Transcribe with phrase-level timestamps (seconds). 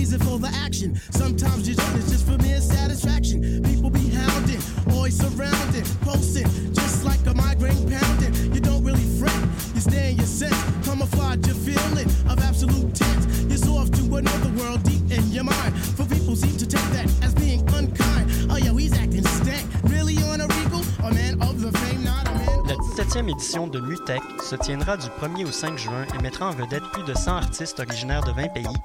[0.00, 0.98] reason for the action.
[1.10, 3.62] Sometimes your joint is just for mere satisfaction.
[3.62, 8.32] People be hounding, always surrounding, posting, just like a migraine pounding.
[8.54, 9.42] You don't really fret,
[9.74, 13.24] you stay in your sense, camouflage your feeling of absolute tense.
[13.52, 15.72] You're off to another world deep in your mind.
[15.96, 18.24] For people seem to take that as being unkind.
[18.50, 19.66] Oh yo, he's acting stank.
[19.84, 20.82] Really on a regal?
[21.04, 22.50] A man of the fame, not a man.
[22.68, 26.52] La 17e édition de Mutech se tiendra du 1er au 5 juin et mettra en
[26.52, 28.76] vedette plus de 100 artistes originaires de 20 pays,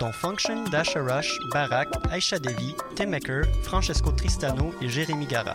[0.00, 5.54] dont Function, Dasha Rush, Barak, Aisha Devi, Tim Maker, Francesco Tristano et Jérémy Gara.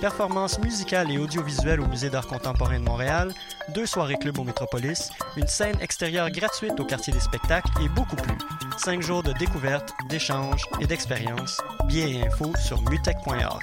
[0.00, 3.32] Performances musicales et audiovisuelles au Musée d'art contemporain de Montréal,
[3.68, 8.16] deux soirées club au Métropolis, une scène extérieure gratuite au quartier des spectacles et beaucoup
[8.16, 8.36] plus.
[8.78, 11.60] Cinq jours de découverte, d'échanges et d'expériences.
[11.86, 13.62] Billets et infos sur mutech.org.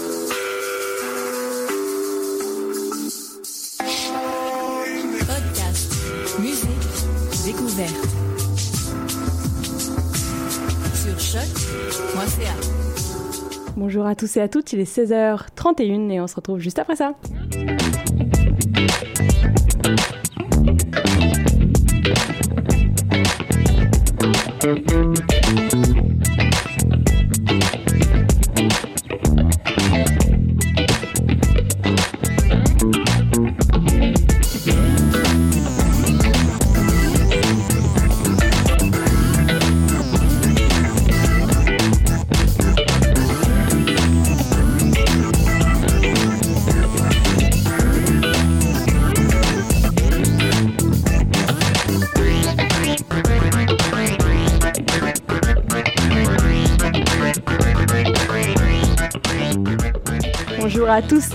[13.77, 16.95] Bonjour à tous et à toutes, il est 16h31 et on se retrouve juste après
[16.95, 17.13] ça.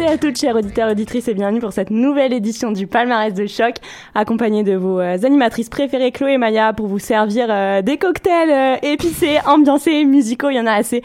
[0.07, 3.47] Et à toutes, chers auditeurs auditrices, et bienvenue pour cette nouvelle édition du palmarès de
[3.47, 3.75] choc,
[4.15, 8.51] accompagné de vos euh, animatrices préférées, Chloé et Maya, pour vous servir euh, des cocktails
[8.51, 11.03] euh, épicés, ambiancés, musicaux, il y en a assez.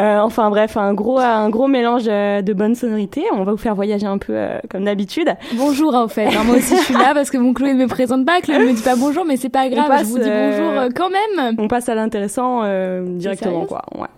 [0.00, 3.24] Euh, enfin bref, un gros, un gros mélange euh, de bonnes sonorités.
[3.32, 5.34] On va vous faire voyager un peu euh, comme d'habitude.
[5.54, 6.26] Bonjour au fait.
[6.26, 8.58] Alors, moi aussi je suis là parce que mon Chloé ne me présente pas, Chloé
[8.58, 10.80] ne me dit pas bonjour, mais c'est pas grave, passe, je vous dis euh, bonjour
[10.82, 11.54] euh, quand même.
[11.58, 13.82] On passe à l'intéressant euh, directement, quoi.
[13.94, 14.08] Ouais, ouais,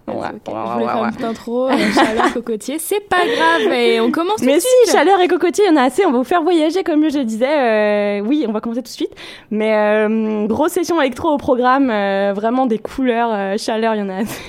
[0.46, 0.54] c'est ok.
[0.54, 1.06] ouais, je voulais ouais, faire ouais.
[1.08, 4.60] une petite intro, euh, chaleur, cocotier, c'est pas grave et on commence tout Mais de
[4.60, 4.96] si, suite.
[4.96, 6.04] chaleur et cocotier, il y en a assez.
[6.06, 7.46] On va vous faire voyager, comme je le disais.
[7.48, 9.12] Euh, oui, on va commencer tout de suite.
[9.50, 11.90] Mais euh, grosse session électro au programme.
[11.90, 13.30] euh, vraiment des couleurs.
[13.32, 14.40] euh, chaleur, il y en a assez.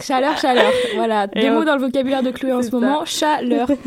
[0.00, 0.57] Chaleur, chaleur.
[0.96, 3.04] Voilà, Et des on- mots dans le vocabulaire de Chloé en ce moment.
[3.04, 3.68] Chaleur.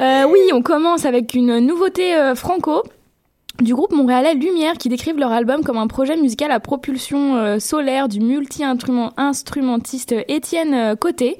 [0.00, 2.82] Euh, oui, on commence avec une nouveauté euh, franco
[3.62, 7.60] du groupe montréalais Lumière qui décrivent leur album comme un projet musical à propulsion euh,
[7.60, 11.38] solaire du multi-instrumentiste Étienne Côté.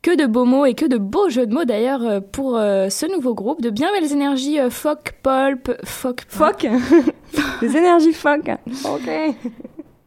[0.00, 3.04] Que de beaux mots et que de beaux jeux de mots d'ailleurs pour euh, ce
[3.12, 3.60] nouveau groupe.
[3.60, 6.68] De bien belles énergies euh, folk, pulp, folk, Foc.
[7.60, 8.48] Des énergies foc.
[8.84, 9.10] Ok.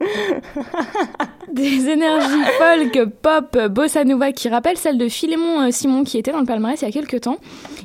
[1.51, 6.31] Des énergies folk, pop, bossa nova qui rappellent celles de Philémon euh, Simon qui était
[6.31, 7.37] dans le palmarès il y a quelques temps.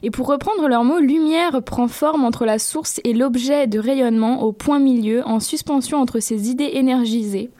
[0.02, 4.42] Et pour reprendre leurs mots, lumière prend forme entre la source et l'objet de rayonnement
[4.42, 7.50] au point milieu, en suspension entre ces idées énergisées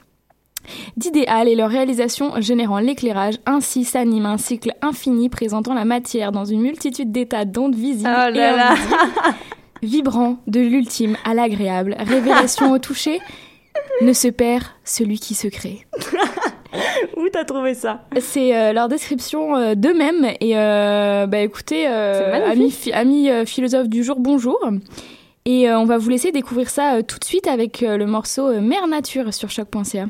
[0.97, 3.35] d'idéal et leur réalisation générant l'éclairage.
[3.45, 8.29] Ainsi s'anime un cycle infini présentant la matière dans une multitude d'états d'ondes visibles Oh
[8.29, 8.75] et là là.
[9.81, 11.95] vibrant de l'ultime à l'agréable.
[11.99, 13.19] Révélation au toucher,
[14.01, 15.85] ne se perd celui qui se crée.
[17.17, 18.05] Où t'as trouvé ça?
[18.19, 20.27] C'est euh, leur description euh, d'eux-mêmes.
[20.39, 24.59] Et euh, bah écoutez, euh, amis, amis, philosophes du jour, bonjour.
[25.45, 29.33] Et on va vous laisser découvrir ça tout de suite avec le morceau Mère Nature
[29.33, 30.07] sur choc.ca.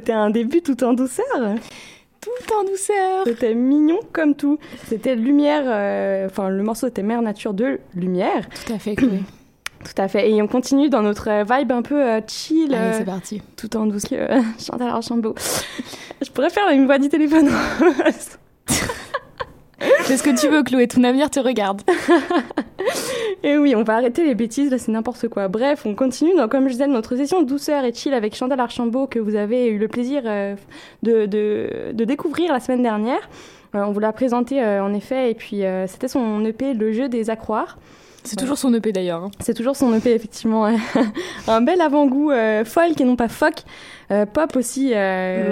[0.00, 1.26] C'était un début tout en douceur.
[2.22, 3.24] Tout en douceur.
[3.26, 4.58] C'était mignon comme tout.
[4.86, 8.48] C'était Lumière, euh, enfin le morceau était Mère Nature de Lumière.
[8.48, 9.20] Tout à fait, Chloé.
[9.84, 10.30] Tout à fait.
[10.30, 12.74] Et on continue dans notre euh, vibe un peu euh, chill.
[12.74, 13.42] Allez, c'est parti.
[13.56, 14.30] tout en douceur.
[14.30, 15.34] Euh, Chantal Archambault.
[16.22, 17.50] Je pourrais faire une voix du téléphone.
[20.00, 20.88] Fais ce que tu veux, Chloé.
[20.88, 21.82] Ton avenir te regarde.
[23.42, 25.48] Et oui, on va arrêter les bêtises, là c'est n'importe quoi.
[25.48, 29.18] Bref, on continue, comme je disais, notre session douceur et chill avec Chantal Archambault que
[29.18, 30.54] vous avez eu le plaisir euh,
[31.02, 33.28] de, de, de découvrir la semaine dernière.
[33.74, 37.08] Euh, on vous l'a présenté euh, en effet, et puis c'était son EP Le jeu
[37.08, 37.78] des accroires.
[38.22, 39.24] C'est toujours son EP d'ailleurs.
[39.24, 39.30] hein.
[39.40, 40.66] C'est toujours son EP, effectivement.
[41.48, 42.30] Un bel avant-goût
[42.66, 43.62] folk et non pas folk.
[44.10, 44.92] Euh, pop aussi.
[44.94, 45.48] euh,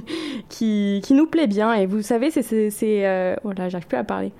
[0.48, 1.72] qui, qui nous plaît bien.
[1.74, 2.42] Et vous savez, c'est.
[2.70, 4.32] c'est, euh, Oh là, j'arrive plus à parler.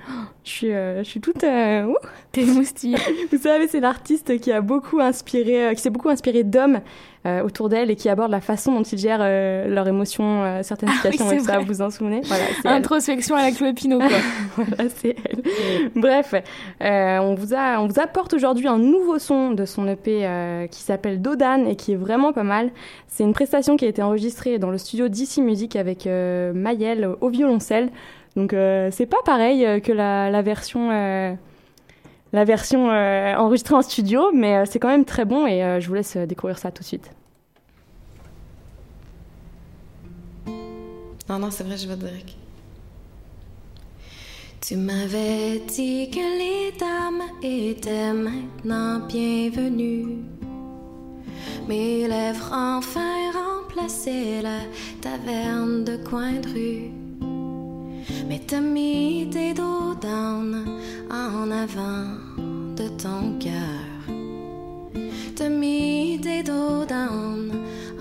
[0.44, 1.38] Je suis, je suis toute.
[1.38, 2.96] T'es moustille.
[3.32, 6.81] Vous savez, c'est l'artiste qui a beaucoup inspiré, qui s'est beaucoup inspiré d'hommes
[7.27, 10.61] euh, autour d'elle et qui aborde la façon dont ils gèrent euh, leurs émotions, euh,
[10.63, 11.37] certaines Ah oui, situations.
[11.37, 12.21] et ça, vous vous en souvenez?
[12.25, 12.77] Voilà.
[12.77, 14.09] Introspection à la Chloé Pinot, quoi.
[14.57, 15.43] Voilà, c'est elle.
[15.95, 16.35] Bref,
[16.83, 20.67] euh, on, vous a, on vous apporte aujourd'hui un nouveau son de son EP euh,
[20.67, 22.71] qui s'appelle Dodan et qui est vraiment pas mal.
[23.09, 27.09] C'est une prestation qui a été enregistrée dans le studio DC Music avec euh, Mayel
[27.21, 27.91] au violoncelle.
[28.37, 31.35] Donc euh, c'est pas pareil que la, la version, euh,
[32.32, 35.81] la version euh, enregistrée en studio, mais euh, c'est quand même très bon et euh,
[35.81, 37.11] je vous laisse découvrir ça tout de suite.
[41.29, 42.31] Non, non, c'est vrai, je vais direct.
[44.61, 50.19] Tu m'avais dit que les dames étaient maintenant bienvenues.
[51.69, 54.61] Mes lèvres enfin remplaçaient la
[55.00, 57.02] taverne de coin de rue.
[58.32, 60.64] Mais t'as mis tes dos down
[61.11, 62.08] en avant
[62.79, 63.84] de ton cœur.
[65.37, 67.52] T'as mis tes dos down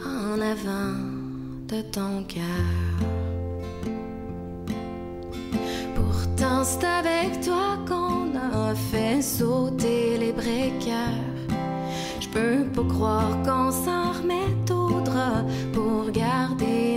[0.06, 0.96] en avant
[1.68, 2.72] de ton cœur.
[5.96, 11.28] Pourtant, c'est avec toi qu'on a fait sauter les breakers.
[12.22, 15.44] Je peux pas croire qu'on s'en remette au drap
[15.74, 16.91] pour garder.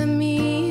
[0.00, 0.69] T'as mis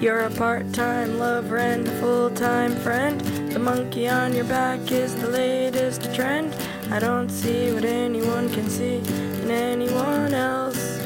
[0.00, 3.20] You're a part time lover and a full time friend.
[3.52, 6.56] The monkey on your back is the latest trend.
[6.90, 8.96] I don't see what anyone can see
[9.42, 10.98] in anyone else.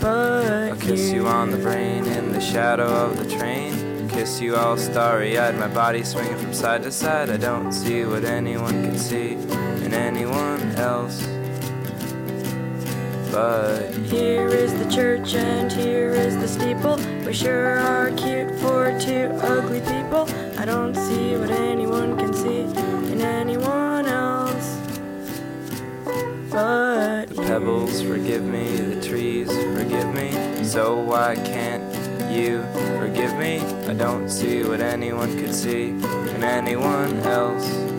[0.00, 4.08] But I'll kiss you on the brain in the shadow of the train.
[4.08, 7.28] Kiss you all starry eyed, my body swinging from side to side.
[7.28, 9.32] I don't see what anyone can see
[9.84, 11.22] in anyone else.
[13.32, 16.96] But Here is the church and here is the steeple.
[17.24, 20.28] We sure are cute for two ugly people.
[20.58, 22.62] I don't see what anyone can see
[23.12, 24.76] in anyone else.
[26.50, 30.64] But the pebbles forgive me, the trees forgive me.
[30.64, 31.84] So why can't
[32.32, 32.64] you
[32.98, 33.60] forgive me?
[33.88, 37.89] I don't see what anyone could see in anyone else.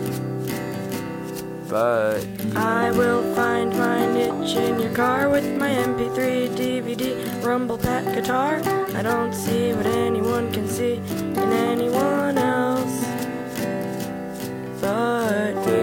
[1.72, 8.04] But I will find my niche in your car with my MP3 DVD rumble that
[8.14, 8.60] guitar.
[8.94, 13.06] I don't see what anyone can see in anyone else
[14.82, 15.82] but you.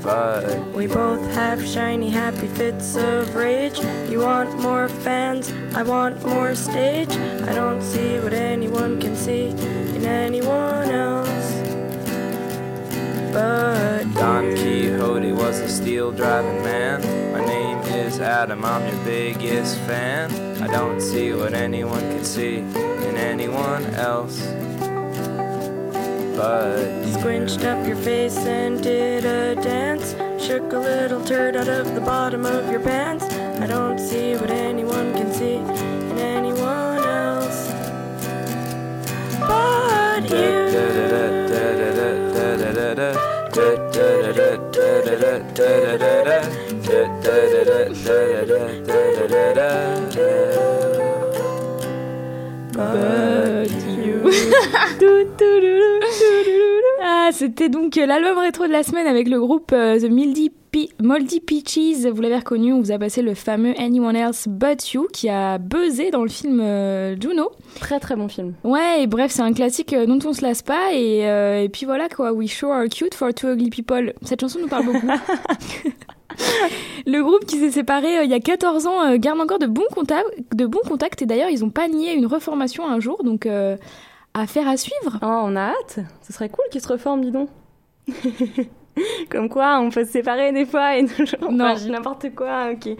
[0.00, 3.78] We both have shiny, happy fits of rage.
[4.08, 7.10] You want more fans, I want more stage.
[7.10, 11.52] I don't see what anyone can see in anyone else.
[13.30, 14.56] But Don.
[14.56, 17.02] Quixote was a steel driving man.
[17.34, 20.32] My name is Adam, I'm your biggest fan.
[20.62, 24.40] I don't see what anyone can see in anyone else.
[26.40, 27.12] But you.
[27.20, 30.14] Squinched up your face and did a dance.
[30.42, 33.26] Shook a little turd out of the bottom of your pants.
[33.60, 37.68] I don't see what anyone can see in anyone else.
[39.38, 40.70] But you.
[52.72, 53.10] But
[55.40, 55.99] you.
[57.12, 60.50] Ah, c'était donc euh, l'album rétro de la semaine avec le groupe euh, The Moldy,
[60.70, 62.06] Pe- Moldy Peaches.
[62.12, 65.58] Vous l'avez reconnu, on vous a passé le fameux Anyone Else But You qui a
[65.58, 67.50] buzzé dans le film euh, Juno.
[67.80, 68.54] Très très bon film.
[68.62, 70.92] Ouais, et bref, c'est un classique dont on se lasse pas.
[70.92, 74.12] Et, euh, et puis voilà quoi, We Sure Are Cute for Two Ugly People.
[74.22, 75.08] Cette chanson nous parle beaucoup.
[77.06, 79.82] Le groupe qui s'est séparé euh, il y a 14 ans garde encore de bons
[79.92, 83.46] contacts, de bons contacts et d'ailleurs ils ont pas nié une reformation un jour, donc
[84.34, 85.18] affaire à suivre.
[85.22, 86.00] Oh, on a hâte.
[86.22, 87.48] Ce serait cool qu'ils se reforment, dis donc.
[89.30, 91.38] Comme quoi, on peut se séparer des fois et toujours.
[91.50, 91.72] Non.
[91.72, 92.88] Enfin, n'importe quoi, ok.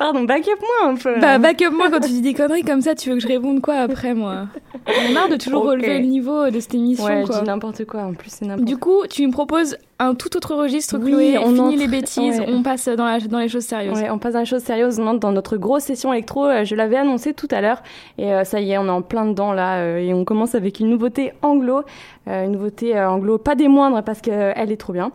[0.00, 1.20] Pardon, back up moi un peu.
[1.20, 3.28] Bah, back up moi quand tu dis des conneries comme ça, tu veux que je
[3.28, 4.46] réponde quoi après moi
[4.86, 7.40] J'en ai marre de toujours relever le niveau de cette émission ouais, je quoi.
[7.40, 8.00] dis n'importe quoi.
[8.04, 11.36] En plus, c'est n'importe Du coup, tu me proposes un tout autre registre, Oui, Chloé.
[11.38, 12.46] on Fini entre- les bêtises, ouais.
[12.48, 14.00] on passe dans, la, dans les choses sérieuses.
[14.00, 14.98] Ouais, on passe dans les choses sérieuses.
[14.98, 16.46] On entre dans notre grosse session électro.
[16.46, 17.82] Euh, Je l'avais annoncé tout à l'heure.
[18.16, 19.80] Et euh, ça y est, on est en plein dedans là.
[19.82, 21.82] euh, et on commence avec une nouveauté anglo.
[22.28, 25.12] Euh, une nouveauté anglo, pas des moindres parce qu'elle est trop bien.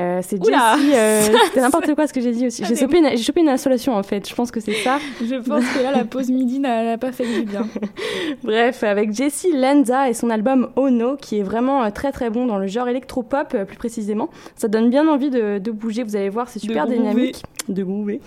[0.00, 0.92] Euh, c'est Jessie.
[0.94, 2.64] euh, C'était n'importe quoi ce que j'ai dit aussi.
[2.64, 4.28] J'ai chopé, une- j'ai chopé une installation en fait.
[4.28, 4.98] Je pense que c'est ça.
[5.20, 7.66] Je pense que là, la pause midi n'a pas fait du bien.
[8.42, 12.46] Bref, avec Jessie Lanza et son album Ono, qui est vraiment euh, très très bon
[12.46, 14.30] dans le genre électropop, euh, plus précisément.
[14.56, 17.42] Ça donne bien envie de, de bouger, vous allez voir, c'est super dynamique.
[17.68, 18.20] De groover.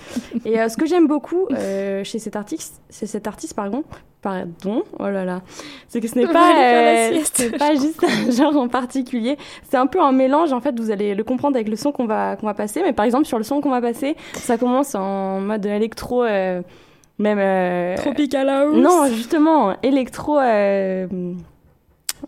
[0.46, 1.48] et euh, ce que j'aime beaucoup
[2.04, 3.84] chez cet artiste, c'est cet artiste, pardon,
[4.24, 5.42] pardon, oh là là,
[5.88, 7.58] c'est que ce n'est pas, euh, sieste.
[7.60, 9.38] pas juste un genre en particulier.
[9.70, 12.08] C'est un peu un mélange, en fait, vous allez le comprendre avec le son qu'on
[12.08, 12.82] va, qu'on va passer.
[12.82, 16.62] Mais par exemple, sur le son qu'on va passer, ça commence en mode électro, euh,
[17.20, 17.38] même...
[17.40, 18.76] euh, Tropical House.
[18.78, 20.40] non, justement, électro.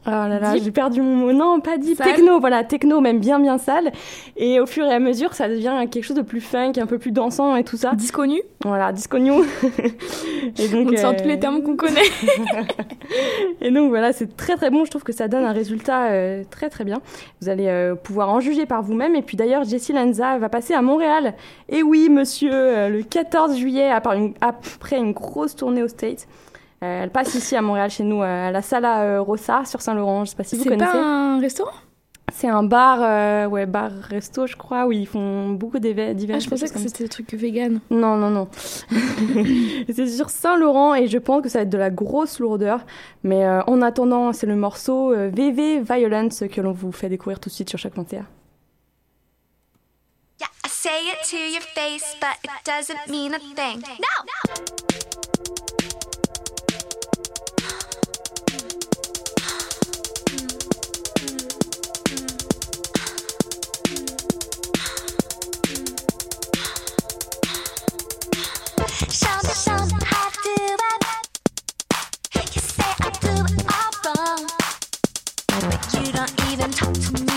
[0.07, 0.25] Euh...
[0.25, 1.31] Oh là là, j'ai perdu mon mot.
[1.33, 1.95] Non, pas dit.
[1.95, 3.91] Techno, voilà, techno, même bien bien sale.
[4.37, 6.97] Et au fur et à mesure, ça devient quelque chose de plus funk, un peu
[6.97, 7.93] plus dansant et tout ça.
[7.93, 8.41] Disco nu.
[8.63, 9.43] Voilà, disco new.
[10.57, 12.01] et donc, On sort euh, tous les termes qu'on connaît.
[13.61, 14.85] et donc voilà, c'est très très bon.
[14.85, 17.01] Je trouve que ça donne un résultat euh, très très bien.
[17.41, 19.15] Vous allez euh, pouvoir en juger par vous-même.
[19.15, 21.33] Et puis d'ailleurs, Jessie Lanza va passer à Montréal.
[21.69, 26.27] Et oui, monsieur, euh, le 14 juillet, après une, après une grosse tournée aux States.
[26.83, 29.81] Euh, elle passe ici à Montréal, chez nous, euh, à la Sala euh, Rossa, sur
[29.81, 30.25] Saint-Laurent.
[30.25, 30.91] Je sais pas si vous C'est connaissez.
[30.91, 31.71] pas un restaurant?
[32.33, 36.15] C'est un bar, euh, ouais, bar-resto, je crois, où ils font beaucoup divers.
[36.33, 37.79] Ah, je pensais que c'était des trucs vegan.
[37.91, 38.49] Non, non, non.
[39.93, 42.81] c'est sur Saint-Laurent et je pense que ça va être de la grosse lourdeur.
[43.23, 47.39] Mais euh, en attendant, c'est le morceau euh, VV Violence que l'on vous fait découvrir
[47.39, 48.25] tout de suite sur chaque 21.
[50.41, 53.81] Yeah, I say it to your face, but it doesn't mean a thing.
[53.99, 54.25] No!
[55.79, 56.14] Show
[72.55, 74.47] You say I do it all wrong,
[75.49, 77.35] but you don't even talk to me.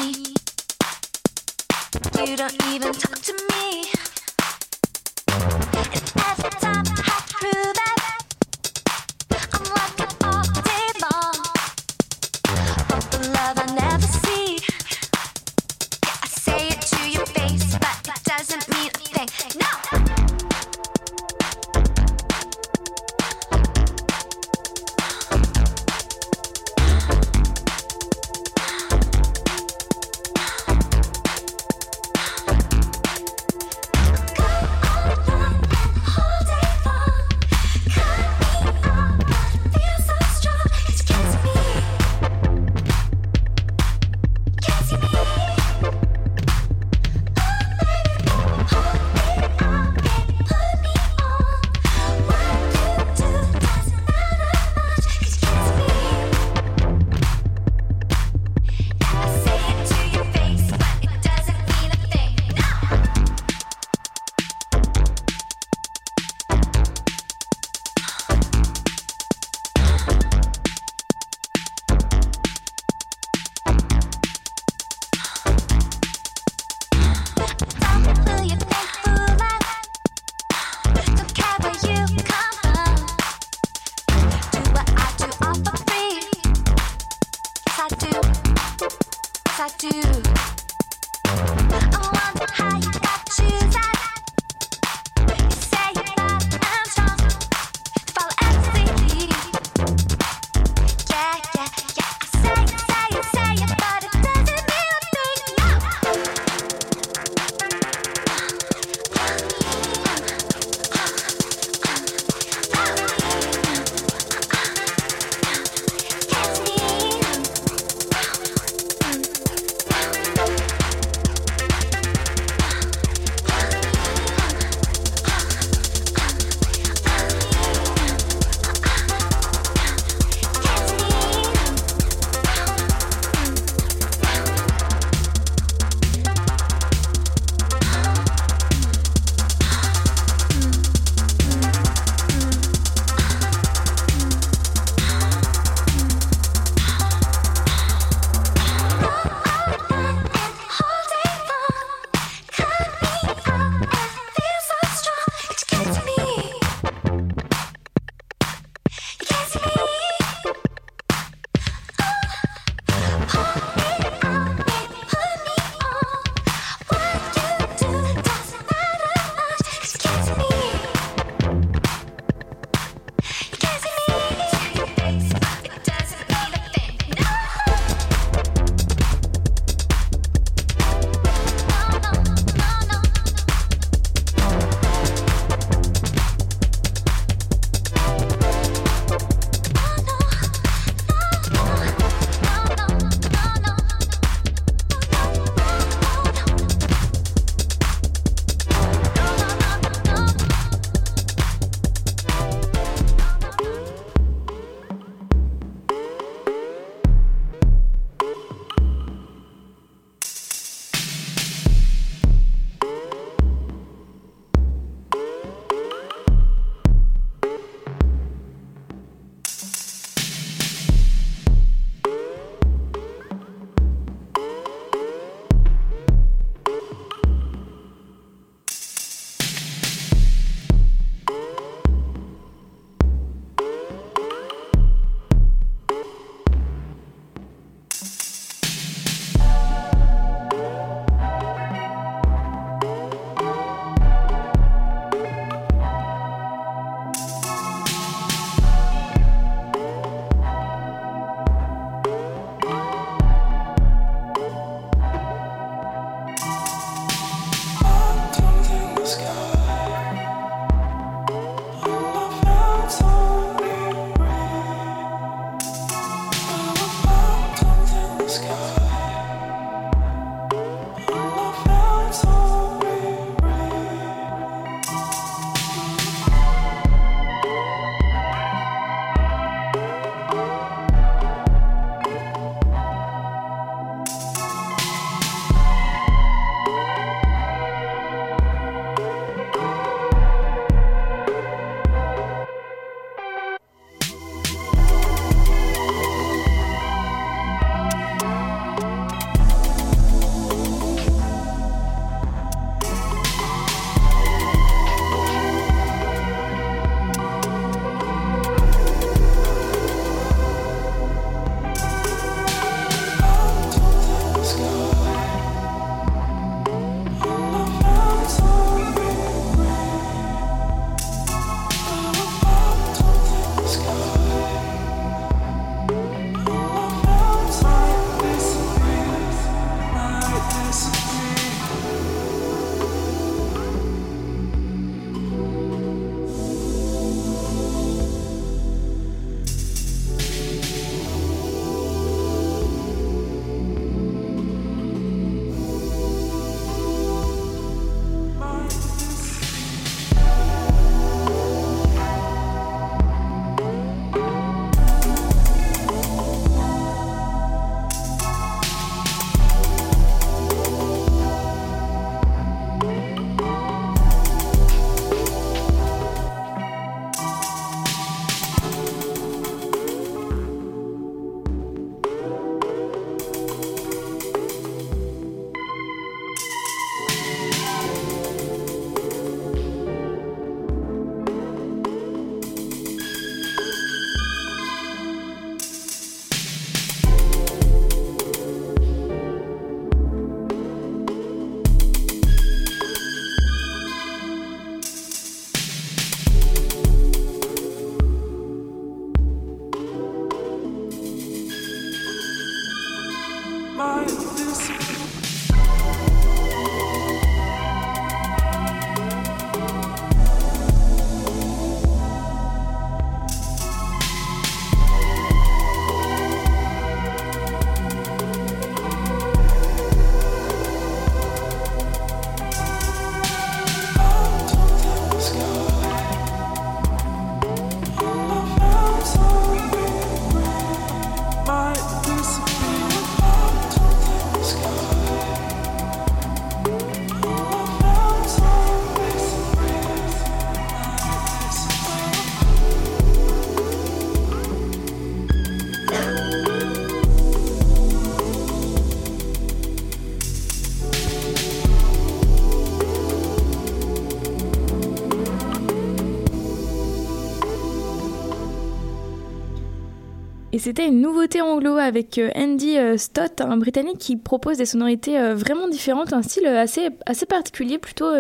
[460.68, 465.18] C'était une nouveauté anglo avec euh, Andy euh, Stott, un Britannique qui propose des sonorités
[465.18, 468.10] euh, vraiment différentes, un style assez, assez particulier, plutôt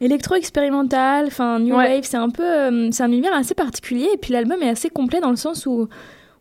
[0.00, 1.96] électro-expérimental, enfin new Ouais.
[1.96, 4.08] wave, c'est un peu, c'est un univers assez particulier.
[4.14, 5.88] Et puis l'album est assez complet dans le sens où,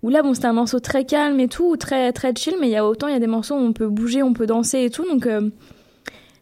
[0.03, 2.71] où là, bon, c'est un morceau très calme et tout, très très chill, mais il
[2.71, 4.84] y a autant, il y a des morceaux où on peut bouger, on peut danser
[4.84, 5.25] et tout, donc.
[5.25, 5.49] euh,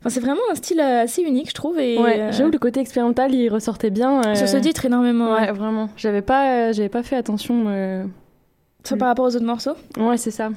[0.02, 1.80] Enfin, c'est vraiment un style assez unique, je trouve.
[1.80, 4.22] Et, Ouais, euh, j'avoue le côté expérimental, il ressortait bien.
[4.24, 5.34] euh, sur ce titre énormément.
[5.34, 5.52] Ouais, ouais.
[5.52, 5.90] vraiment.
[5.98, 7.64] J'avais pas, j'avais pas fait attention.
[8.86, 9.76] Soit par rapport aux autres morceaux.
[9.98, 10.50] Ouais, c'est ça.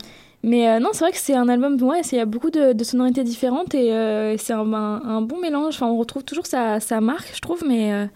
[0.44, 2.72] Mais euh, non, c'est vrai que c'est un album, ouais, il y a beaucoup de,
[2.72, 5.74] de sonorités différentes et euh, c'est un, un- un bon mélange.
[5.74, 8.06] Enfin, on retrouve toujours sa, sa marque, je trouve, mais, euh,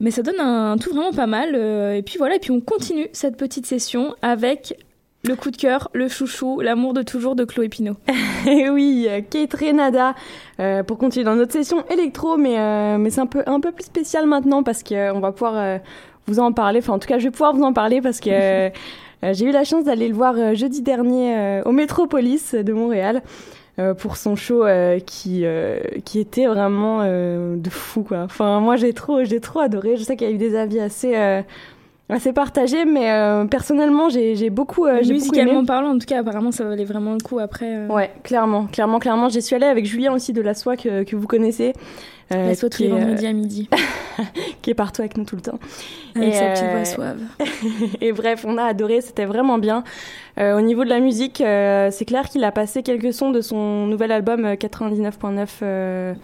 [0.00, 1.54] mais ça donne un, tout vraiment pas mal.
[1.54, 4.74] et puis voilà, et puis on continue cette petite session avec
[5.24, 7.96] le coup de cœur, le chouchou, l'amour de toujours de Chloé Pinot.
[8.46, 10.14] Et oui, euh, Kate Renada,
[10.60, 13.72] euh, pour continuer dans notre session électro, mais, euh, mais c'est un peu, un peu
[13.72, 15.80] plus spécial maintenant parce qu'on va pouvoir
[16.28, 16.78] vous en parler.
[16.80, 18.70] Enfin, en tout cas, je vais pouvoir vous en parler parce que
[19.22, 23.22] j'ai eu la chance d'aller le voir euh, jeudi dernier euh, au Métropolis de Montréal.
[23.78, 28.20] euh, pour son show euh, qui euh, qui était vraiment euh, de fou quoi.
[28.24, 29.96] Enfin moi j'ai trop j'ai trop adoré.
[29.98, 31.42] Je sais qu'il y a eu des avis assez euh,
[32.08, 35.44] assez partagés, mais euh, personnellement j'ai j'ai beaucoup euh, j'ai beaucoup aimé.
[35.44, 37.66] Musicalement parlant, en tout cas, apparemment, ça valait vraiment le coup après.
[37.76, 39.28] euh, Ouais, clairement, clairement, clairement.
[39.28, 41.72] J'y suis allée avec Julien aussi de la soie que, que vous connaissez.
[42.32, 43.68] Euh, La tous les euh, vendredis à midi.
[44.62, 45.58] qui est partout avec nous tout le temps.
[46.14, 47.20] Avec Et, sa petite euh, voix suave.
[48.00, 49.84] et bref, on a adoré, c'était vraiment bien.
[50.38, 53.86] Euh, au niveau de la musique, c'est clair qu'il a passé quelques sons de son
[53.86, 56.14] nouvel album euh, 99.9% euh,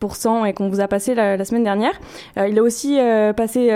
[0.00, 1.98] pourcent et qu'on vous a passé la, la semaine dernière.
[2.36, 2.98] Il a aussi
[3.36, 3.70] passé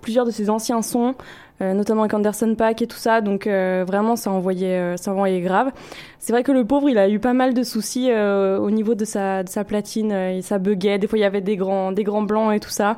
[0.00, 1.14] plusieurs de ses anciens sons,
[1.60, 5.40] notamment avec Anderson Paak et tout ça, donc euh, vraiment ça envoyait, euh, ça envoyait
[5.40, 5.70] grave.
[6.18, 8.94] C'est vrai que le pauvre, il a eu pas mal de soucis euh, au niveau
[8.94, 11.56] de sa, de sa platine, euh, et ça buguait, des fois il y avait des
[11.56, 12.96] grands, des grands blancs et tout ça.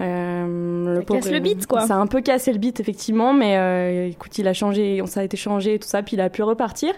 [0.00, 1.82] Euh, le Ça casse le beat, quoi.
[1.86, 5.20] Ça a un peu cassé le beat, effectivement, mais euh, écoute, il a changé, ça
[5.20, 6.92] a été changé et tout ça, puis il a pu repartir.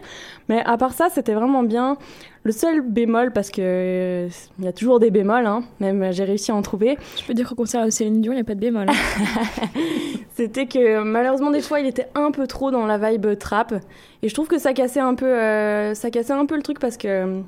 [0.48, 1.98] Mais à part ça, c'était vraiment bien.
[2.42, 4.28] Le seul bémol, parce que euh,
[4.59, 7.35] il y a toujours des bémols, hein, même j'ai réussi à en trouver, Je peux
[7.35, 8.87] dire qu'au concert de Céline Dion, il n'y a pas de bémol.
[8.88, 8.92] hein.
[10.35, 13.74] c'était que malheureusement des fois il était un peu trop dans la vibe trap,
[14.22, 16.96] et je trouve que ça cassait un peu, ça cassait un peu le truc parce
[16.96, 17.42] que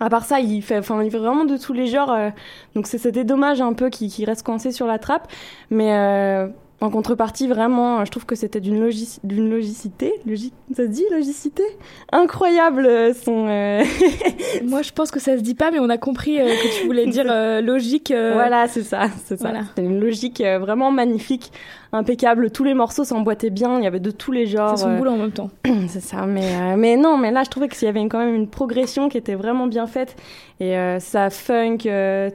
[0.00, 2.12] à part ça, il fait, enfin, il fait vraiment de tous les genres.
[2.12, 2.30] euh,
[2.74, 5.28] donc c'est- c'était dommage un peu qu'il reste coincé sur la trappe.
[5.70, 6.48] Mais euh,
[6.80, 11.04] en contrepartie, vraiment, je trouve que c'était d'une logi d'une logicité, logi ça se dit
[11.12, 11.62] logicité
[12.10, 12.86] incroyable.
[12.86, 13.84] euh, Son euh,
[14.64, 16.86] Moi, je pense que ça se dit pas, mais on a compris euh, que tu
[16.86, 18.10] voulais dire euh, logique.
[18.12, 19.48] voilà, c'est ça, c'est ça.
[19.50, 19.64] voilà.
[19.76, 21.52] C'est une logique vraiment magnifique,
[21.92, 22.50] impeccable.
[22.50, 23.78] Tous les morceaux s'emboîtaient bien.
[23.78, 24.76] Il y avait de tous les genres.
[24.76, 25.50] C'est son euh, boulot en même temps.
[25.88, 28.34] C'est ça, mais, euh, mais non, mais là je trouvais qu'il y avait quand même
[28.34, 30.16] une progression qui était vraiment bien faite.
[30.60, 31.78] Et euh, ça funk,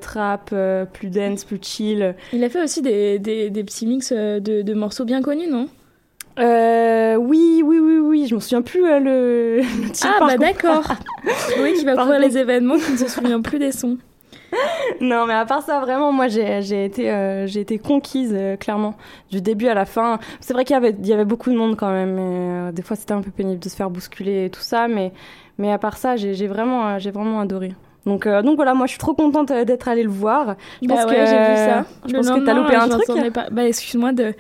[0.02, 0.54] trap,
[0.94, 2.16] plus dance, plus chill.
[2.34, 5.68] Il a fait aussi des, des, des petits mix de, de morceaux bien connus, non?
[6.40, 9.62] Euh, oui, oui, oui, oui, je me souviens plus euh, le,
[10.04, 10.84] Ah, bah d'accord.
[11.62, 13.98] oui, qui va couvrir les événements, qui ne se souvient plus des sons.
[15.02, 18.96] Non, mais à part ça, vraiment, moi j'ai été, euh, j'ai été conquise, euh, clairement,
[19.32, 20.20] du début à la fin.
[20.40, 22.72] C'est vrai qu'il y avait, il y avait beaucoup de monde quand même, mais euh,
[22.72, 25.12] des fois c'était un peu pénible de se faire bousculer et tout ça, mais,
[25.58, 27.74] mais à part ça, j'ai vraiment, j'ai vraiment adoré.
[28.06, 30.56] Donc, donc voilà, moi je suis trop contente d'être allée le voir.
[30.82, 31.86] Je bah pense ouais, que, j'ai vu ça.
[32.06, 33.34] Je Le pense que t'as loupé un truc.
[33.34, 33.50] Pas...
[33.52, 34.34] Bah, excuse-moi de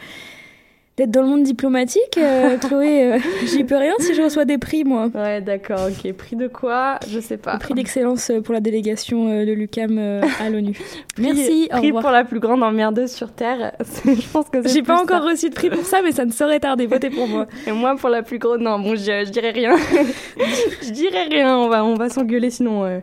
[0.97, 3.13] d'être dans le monde diplomatique, euh, Chloé.
[3.13, 5.09] euh, J'y peux rien si je reçois des prix, moi.
[5.13, 6.11] Ouais, d'accord, ok.
[6.13, 6.99] Prix de quoi?
[7.09, 7.53] Je sais pas.
[7.53, 9.97] Le prix d'excellence euh, pour la délégation de l'UCAM
[10.43, 10.77] à l'ONU.
[11.19, 12.01] Merci, au Prix revoir.
[12.03, 13.73] pour la plus grande emmerdeuse sur Terre.
[14.05, 15.29] je pense que J'ai pas encore ça.
[15.29, 16.87] reçu de prix pour ça, mais ça ne saurait tarder.
[16.87, 17.45] Votez pour moi.
[17.67, 19.75] Et moi pour la plus grosse, non, bon, je, je dirais rien.
[20.81, 21.57] je dirais rien.
[21.57, 22.83] On va, on va s'engueuler sinon.
[22.85, 22.99] euh,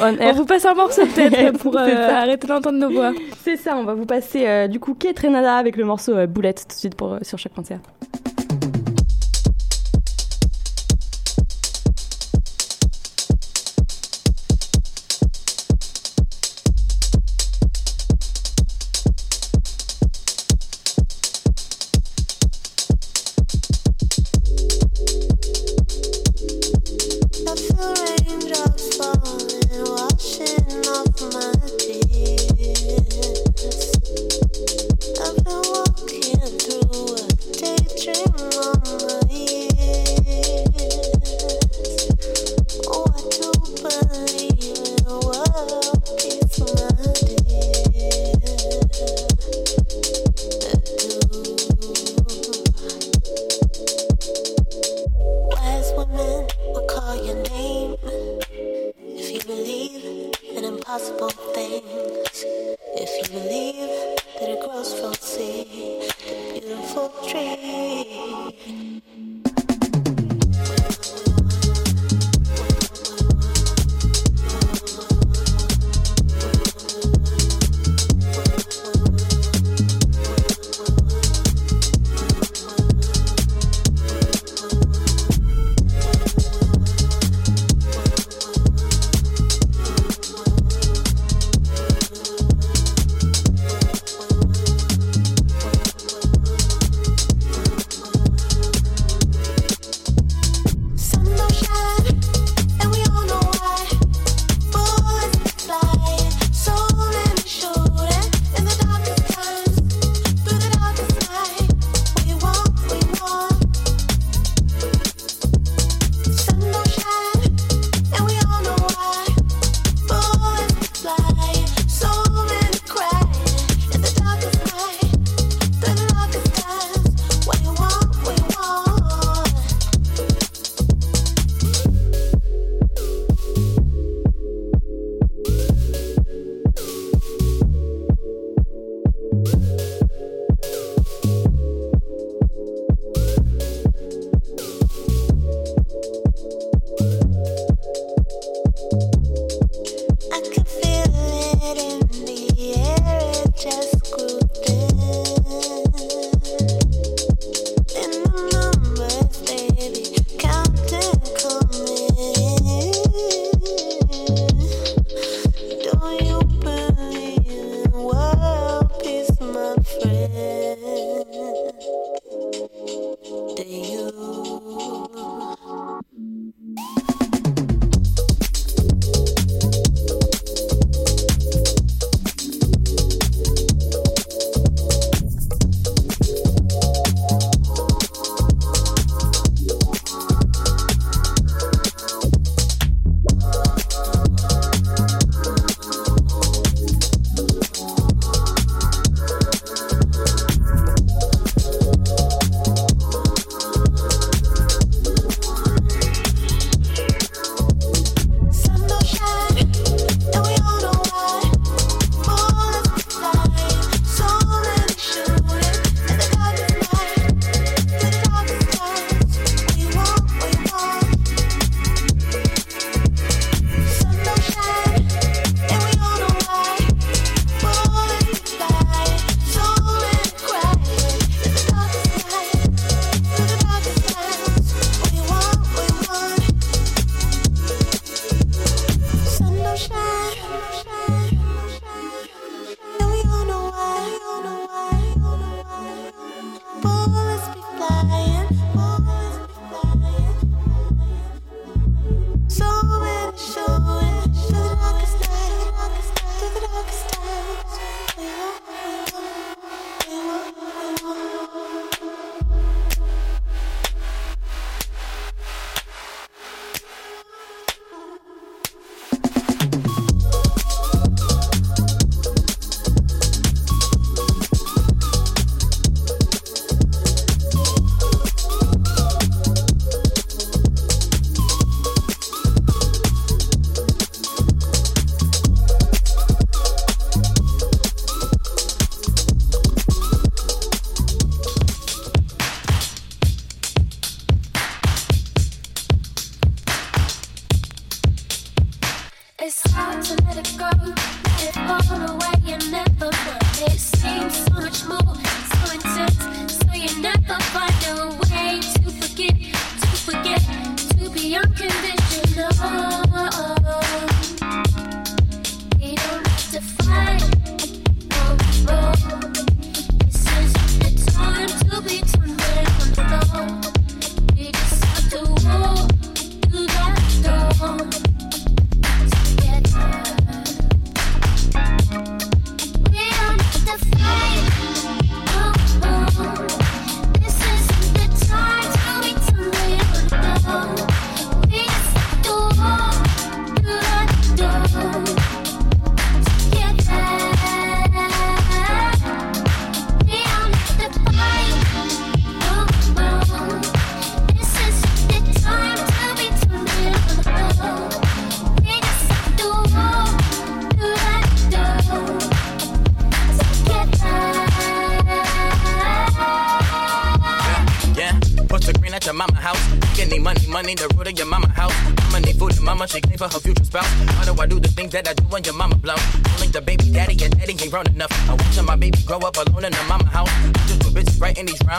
[0.00, 3.12] on On vous passe un morceau peut-être pour euh, arrêter d'entendre nos voix.
[3.42, 3.76] C'est ça.
[3.76, 6.74] On va vous passer euh, du coup Kate Renada avec le morceau euh, Boulette tout
[6.74, 7.80] de suite pour euh, sur chaque concert.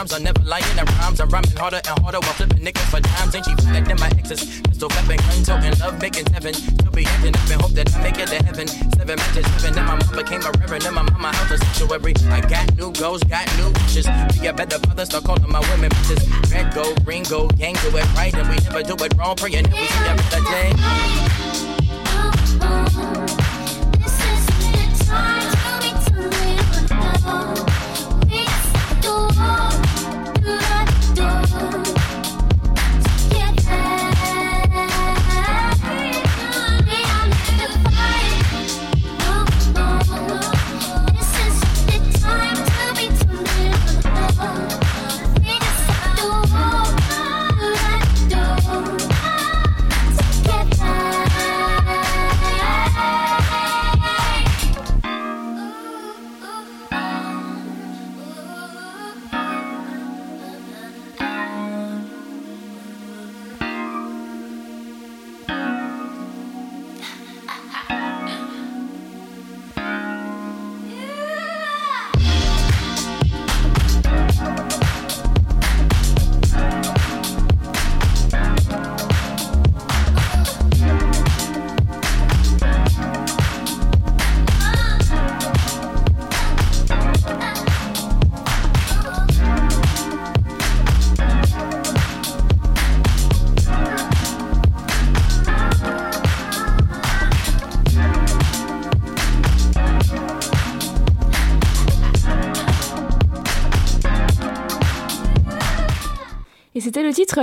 [0.04, 0.12] Rhymes.
[0.12, 1.20] I'm never lying in rhymes.
[1.20, 3.34] I'm rhyming harder and harder while flipping niggas for dimes.
[3.34, 4.60] Ain't she better than my exes?
[4.62, 6.54] Pistol flipping, gun toting, love making seven.
[6.54, 8.68] Still be acting up and hope that I make it to heaven.
[8.68, 10.84] Seven matches, seven, and my mom became a reverend.
[10.84, 12.14] And my mama house a sanctuary.
[12.30, 14.06] I got new goals, got new wishes.
[14.38, 16.22] Be a better father, start calling my women bitches.
[16.52, 19.36] Red gold, green gold, gang do it right, and we never do it wrong.
[19.36, 19.86] Praying that we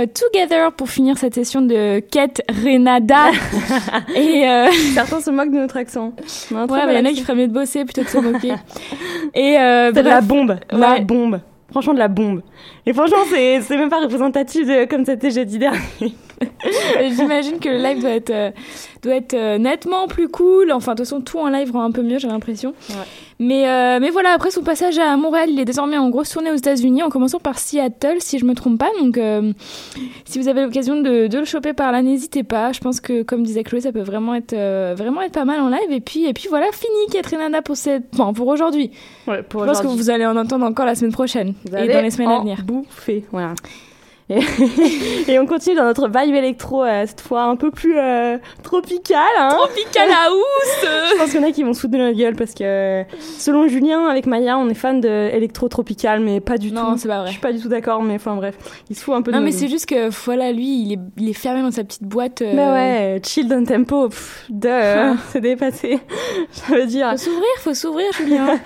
[0.00, 3.30] titre Together pour finir cette session de Kate Renada.
[4.14, 4.70] et euh...
[4.94, 6.12] certains se moquent de notre accent.
[6.50, 8.18] Ouais, mais il y en a qui feraient mieux de bosser plutôt que de se
[8.18, 8.52] moquer.
[9.34, 11.00] et euh, c'est de la bombe, la Ouais.
[11.00, 11.40] bombe.
[11.70, 12.42] Franchement, de la bombe.
[12.84, 16.14] Et franchement, c'est c'est même pas représentatif de comme c'était jeudi dernier.
[17.16, 18.50] J'imagine que le live doit être, euh,
[19.02, 20.72] doit être euh, nettement plus cool.
[20.72, 22.74] Enfin, de toute façon, tout en live rend un peu mieux, j'ai l'impression.
[23.38, 26.50] Mais, euh, mais voilà, après son passage à Montréal, il est désormais en grosse tournée
[26.52, 28.90] aux États-Unis, en commençant par Seattle, si je me trompe pas.
[29.00, 29.18] Donc,
[30.24, 32.72] si vous avez l'occasion de, de le choper par là, n'hésitez pas.
[32.72, 34.54] Je pense que, comme disait Chloé, ça peut vraiment être,
[34.94, 35.90] vraiment être pas mal en live.
[35.90, 38.90] Et puis, et puis voilà, fini Catherine Anna pour cette, enfin, pour aujourd'hui.
[39.26, 42.00] Ouais, je pense que vous allez en entendre encore la semaine prochaine Vous et dans
[42.00, 42.62] les semaines à en venir.
[42.64, 43.54] bouffer, voilà.
[44.30, 44.38] Et,
[45.28, 49.20] et on continue dans notre vibe électro, euh, cette fois un peu plus euh, tropical.
[49.38, 52.16] Hein Tropical house Je pense qu'il y en a qui vont se foutre de notre
[52.16, 53.04] gueule parce que,
[53.38, 56.74] selon Julien, avec Maya, on est fan de électro tropical, mais pas du tout.
[56.74, 57.26] Non, c'est pas vrai.
[57.28, 58.56] Je suis pas du tout d'accord, mais enfin bref,
[58.88, 60.98] il se fout un peu de Non, mais c'est juste que, voilà, lui, il est,
[61.18, 62.42] il est fermé dans sa petite boîte.
[62.42, 64.68] euh, Bah ouais, chill down tempo, pff, de,
[65.30, 65.98] c'est dépassé.
[66.52, 67.10] Ça veut dire.
[67.12, 68.58] Faut s'ouvrir, faut s'ouvrir, Julien.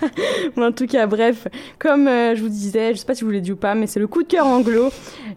[0.56, 1.48] En tout cas, bref,
[1.78, 3.86] comme euh, je vous disais, je sais pas si vous l'avez dit ou pas, mais
[3.86, 4.88] c'est le coup de cœur anglo.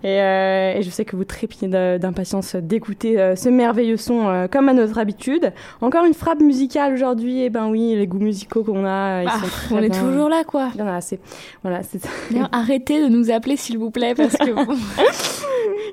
[0.04, 4.28] Et, euh, et je sais que vous trépignez de- d'impatience d'écouter euh, ce merveilleux son
[4.28, 5.52] euh, comme à notre habitude.
[5.82, 7.42] Encore une frappe musicale aujourd'hui.
[7.44, 10.30] Et ben oui, les goûts musicaux qu'on a, ils Ah, sont très on est toujours
[10.30, 10.70] là, quoi.
[10.76, 11.20] Il y en a assez.
[11.64, 12.00] Voilà, c'est
[12.52, 14.76] arrêtez de nous appeler, s'il vous plaît, parce que bon.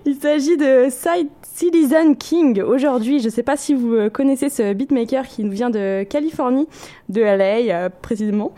[0.04, 2.60] Il s'agit de Side Citizen King.
[2.60, 6.68] Aujourd'hui, je sais pas si vous euh, connaissez ce beatmaker qui nous vient de Californie,
[7.08, 8.52] de LA euh, précisément.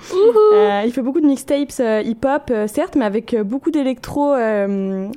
[0.53, 4.35] Euh, il fait beaucoup de mixtapes euh, hip-hop, certes, mais avec beaucoup d'électro,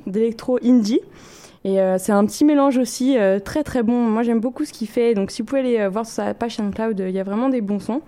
[0.06, 1.00] d'électro indie.
[1.64, 3.92] Et euh, c'est un petit mélange aussi euh, très très bon.
[3.94, 5.14] Moi j'aime beaucoup ce qu'il fait.
[5.14, 7.48] Donc si vous pouvez aller euh, voir sur sa page SoundCloud, il y a vraiment
[7.48, 8.02] des bons sons.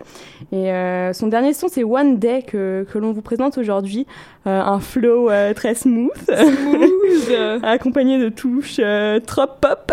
[0.51, 4.07] Et euh, son dernier son c'est One Day que, que l'on vous présente aujourd'hui.
[4.47, 6.11] Euh, un flow euh, très smooth.
[7.63, 9.93] accompagné de touches euh, trop pop.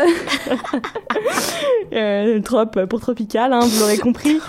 [1.94, 4.40] euh, trop pour tropical, hein, vous l'aurez compris.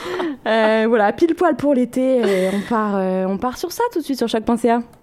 [0.47, 2.51] Euh, voilà, pile poil pour l'été.
[2.53, 4.81] on part, euh, on part sur ça tout de suite sur choc.ca.
[4.81, 5.02] I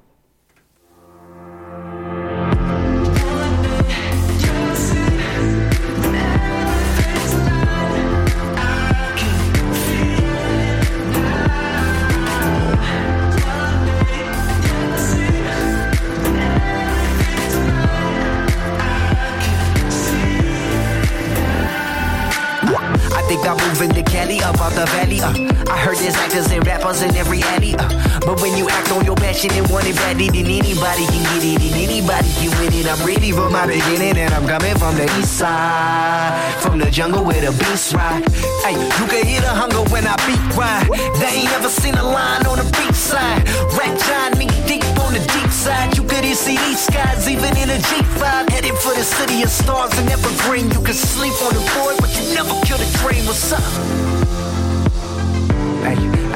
[26.09, 27.75] There's actors and rappers in every alley.
[27.77, 27.85] Uh,
[28.25, 31.45] but when you act on your passion and want it badly, then anybody can get
[31.45, 32.89] it and anybody can win it.
[32.89, 36.33] I'm ready from my beginning and I'm coming from the east side.
[36.63, 38.25] From the jungle where the beasts ride.
[38.65, 40.89] Hey, you can hear the hunger when I beat ride.
[41.21, 43.47] They ain't never seen a line on the beach side.
[43.77, 47.55] Rap giant knee deep on on the deep side, you could see these skies even
[47.57, 48.49] in a G5.
[48.49, 50.69] Headed for the city of stars and evergreen.
[50.69, 53.25] You can sleep on the board, but you never kill the dream.
[53.25, 54.28] What's up?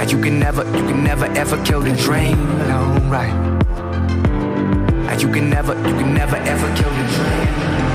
[0.04, 2.36] Hey, you can never, you can never ever kill the dream.
[2.68, 3.32] No, right.
[5.08, 7.93] Hey, you can never, you can never ever kill the dream.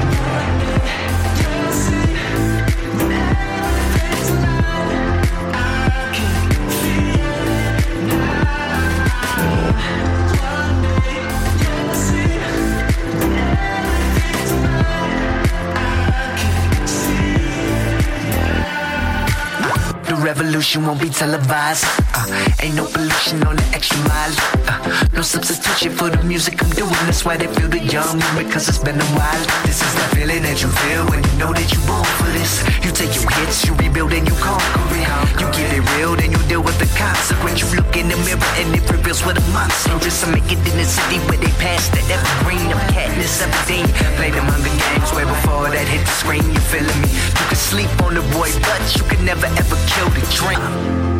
[20.28, 22.07] Revolution won't be televised.
[22.18, 22.26] Uh,
[22.58, 24.34] ain't no pollution on the extra mile.
[24.66, 26.90] Uh, no substitution for the music I'm doing.
[27.06, 29.44] That's why they feel the young because it's been a while.
[29.62, 32.58] This is the feeling that you feel when you know that you're born for this.
[32.82, 35.06] You take your hits, you rebuild and you conquer it.
[35.38, 37.62] You get it real, then you deal with the consequence.
[37.62, 40.18] You look in the mirror and it reveals what a monster is.
[40.26, 42.66] I make it in the city where they pass the evergreen.
[42.66, 43.86] I'm Katniss 17.
[44.18, 46.42] Play them Hunger Games way before that hit the screen.
[46.50, 47.14] You feeling me?
[47.14, 51.17] You can sleep on the boy, but you can never ever kill the dream.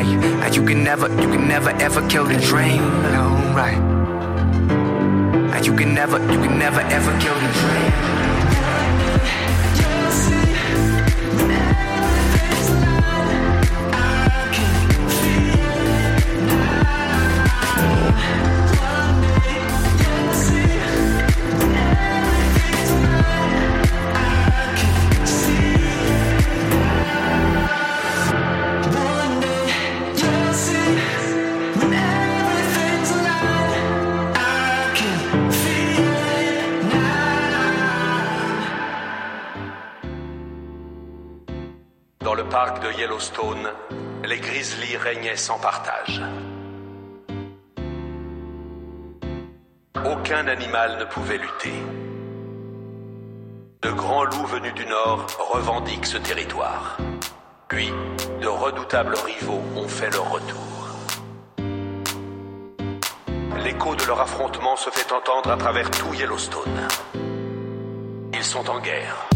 [0.00, 2.78] Hey, hey, uh, you can never, you can never ever kill the dream.
[3.12, 3.76] No, right.
[5.52, 8.39] Hey, you can never, you can never ever kill the dream.
[42.78, 43.68] De Yellowstone,
[44.24, 46.22] les grizzlies régnaient sans partage.
[50.04, 51.72] Aucun animal ne pouvait lutter.
[53.82, 56.98] De grands loups venus du nord revendiquent ce territoire.
[57.68, 57.92] Puis,
[58.40, 60.88] de redoutables rivaux ont fait leur retour.
[63.64, 66.88] L'écho de leur affrontement se fait entendre à travers tout Yellowstone.
[68.32, 69.28] Ils sont en guerre.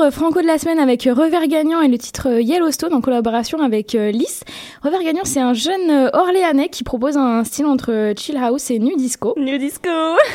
[0.00, 3.00] Euh, franco de la semaine avec euh, Revers Gagnant et le titre euh, Yellowstone en
[3.00, 4.44] collaboration avec Lys.
[4.82, 8.94] Revers Gagnant, c'est un jeune Orléanais qui propose un style entre chill house et nu
[8.96, 9.34] disco.
[9.36, 9.88] Nu disco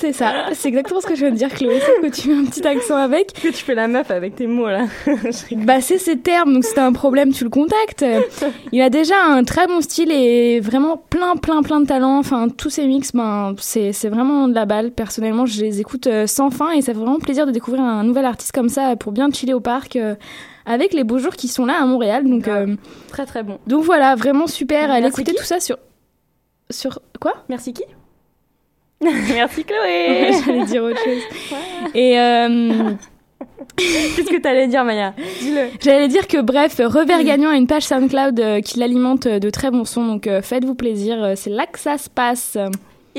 [0.00, 2.40] C'est ça, c'est exactement ce que je viens de dire Chloé, sauf que tu mets
[2.40, 3.34] un petit accent avec.
[3.34, 4.86] Que tu fais la meuf avec tes mots là.
[5.52, 8.04] Bah c'est ses termes, donc si t'as un problème, tu le contactes.
[8.72, 12.18] Il a déjà un très bon style et vraiment plein, plein, plein de talent.
[12.18, 14.90] Enfin, tous ses mix, ben, c'est c'est vraiment de la balle.
[14.90, 18.02] Personnellement, je les écoute euh, sans fin et ça fait vraiment plaisir de découvrir un
[18.04, 19.96] nouvel artiste comme ça pour bien chiller au parc.
[19.96, 20.14] euh,
[20.66, 22.76] avec les beaux jours qui sont là à Montréal, donc euh,
[23.08, 23.58] Très très bon.
[23.66, 24.90] donc voilà, vraiment super.
[24.90, 25.76] Allez Merci écouter qui tout ça sur
[26.70, 27.34] sur quoi?
[27.48, 27.82] Merci qui?
[29.34, 31.22] Merci Chloé J'allais dire autre chose.
[31.94, 32.94] Et euh,
[33.76, 35.14] Qu'est-ce que t'allais dire Maya?
[35.40, 35.68] Dis-le.
[35.80, 39.70] J'allais dire que bref, Revers Gagnant a une page SoundCloud euh, qui l'alimente de très
[39.70, 42.58] bons sons, donc euh, faites-vous plaisir, euh, c'est là que ça se passe.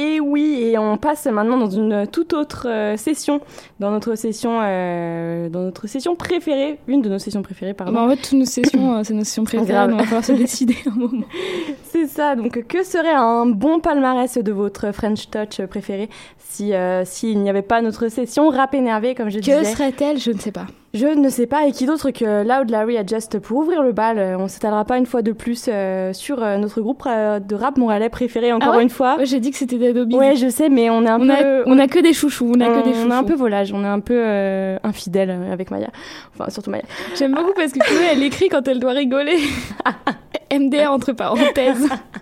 [0.02, 3.40] Et oui, et on passe maintenant dans une toute autre euh, session,
[3.80, 7.94] dans notre session, euh, dans notre session préférée, une de nos sessions préférées, pardon.
[7.94, 10.26] Bah, en fait, toutes nos sessions, euh, c'est nos sessions préférées, donc on va falloir
[10.26, 11.26] se décider un moment.
[11.84, 12.36] C'est ça.
[12.36, 17.50] Donc, que serait un bon palmarès de votre French Touch préféré si euh, s'il n'y
[17.50, 20.18] avait pas notre session rap énervé, comme je Que disais serait-elle?
[20.18, 20.68] Je ne sais pas.
[20.94, 21.68] Je ne sais pas.
[21.68, 24.98] Et qui d'autre que Loud Larry Adjust pour ouvrir le bal euh, On s'étalera pas
[24.98, 28.72] une fois de plus euh, sur euh, notre groupe euh, de rap montréalais préféré encore
[28.74, 29.16] Ah ouais une fois.
[29.18, 30.16] Ouais, J'ai dit que c'était Dead Obies.
[30.18, 31.32] Ouais, je sais, mais on est un on, peu.
[31.34, 33.08] a, on a que des chouchous, on a que des chouchous.
[33.08, 35.90] on est un peu volage, on est un peu euh, infidèle avec Maya.
[36.34, 36.84] Enfin, surtout Maya.
[37.16, 39.38] J'aime beaucoup parce que Chloé, elle écrit quand elle doit rigoler.
[40.54, 41.88] MDR entre parenthèses.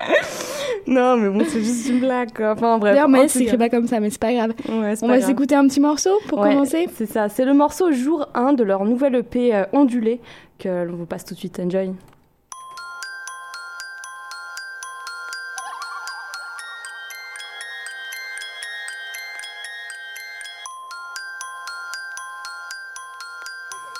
[0.86, 2.52] Non, mais bon, c'est juste une blague, quoi.
[2.52, 2.92] Enfin, bref.
[2.92, 4.52] D'ailleurs, En Maëlle s'écrit pas comme ça, mais c'est pas grave.
[4.68, 6.88] Ouais, c'est On pas va s'écouter un petit morceau pour Ouais, commencer.
[6.94, 10.20] C'est ça, c'est le morceau jour 1 de leur nouvelle EP euh, ondulé
[10.60, 11.58] que l'on vous passe tout de suite.
[11.58, 11.90] Enjoy.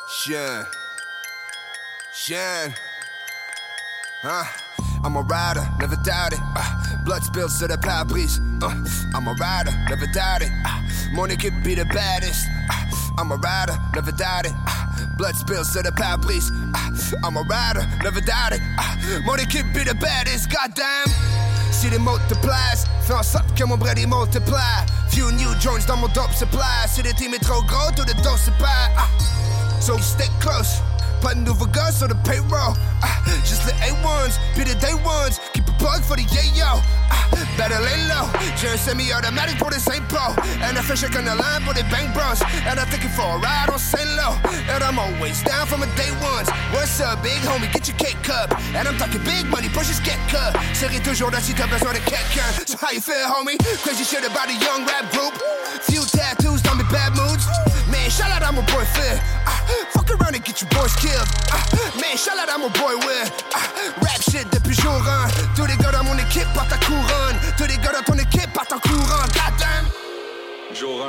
[0.08, 0.66] Shine.
[2.12, 2.74] Shine.
[4.22, 4.44] Huh?
[5.06, 6.40] I'm a rider, never doubt it.
[6.56, 8.40] Uh, blood spills to the pare-brise.
[8.60, 8.74] Uh,
[9.14, 10.50] I'm a rider, never doubt it.
[10.66, 10.82] Uh,
[11.14, 12.44] money could be the baddest.
[12.68, 14.52] Uh, I'm a rider, never doubt it.
[14.66, 16.50] Uh, blood spills to the pare-brise.
[16.74, 16.90] Uh,
[17.22, 18.60] I'm a rider, never doubt it.
[18.76, 20.50] Uh, money could be the baddest.
[20.50, 21.06] Goddamn.
[21.70, 24.82] Si les multiplies, fais en sorte que mon bread il multiplie.
[25.10, 26.88] Few new joints dans mon dope supply.
[26.88, 28.50] Si le team est trop gros, tout le dos se.
[28.98, 29.06] Ah.
[29.78, 30.82] So stay close.
[31.20, 32.74] Pas new gars sur le payroll.
[33.02, 35.40] Ah, just the A1s, be the day ones.
[35.52, 36.82] Keep a plug for the yayo.
[37.10, 38.28] Ah, better lay low.
[38.56, 40.34] J'ai un semi-automatic pour les Saint Paul.
[40.62, 42.40] And I fish on the line pour les Bang Bros.
[42.66, 44.34] And I'm thinking for a ride on Saint Low.
[44.68, 46.48] And I'm always down from the day ones.
[46.72, 47.72] What's up, big homie?
[47.72, 48.52] Get your cake cup.
[48.74, 50.56] And I'm talking big money, pushes get cut.
[50.74, 52.48] Serai toujours là si t'as besoin de quelqu'un.
[52.66, 53.58] So how you feel, homie?
[53.82, 55.34] Crazy shit about a young rap group.
[55.82, 57.46] Few tattoos, dans mes bad moods.
[58.06, 59.18] Man, shout out à mon boy Phil.
[59.90, 61.26] Fuck around and get your boys killed.
[62.00, 63.26] Man, shout out à mon boy Will.
[64.00, 65.56] Rap shit depuis jour 1.
[65.56, 67.36] Tous les gars dans mon équipe partent en couronne?
[67.58, 69.26] Tous les gars dans ton équipe partent en courant.
[69.34, 69.88] Goddamn.
[70.72, 71.04] Jour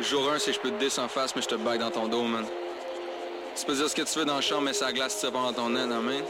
[0.00, 0.02] 1.
[0.02, 1.92] Jour 1, c'est que je peux te descendre en face, mais je te baille dans
[1.92, 2.44] ton dos, man.
[3.56, 5.52] Tu peux dire ce que tu veux dans le champ, mais ça glace, tu dans
[5.52, 6.24] ton nez, hein, man.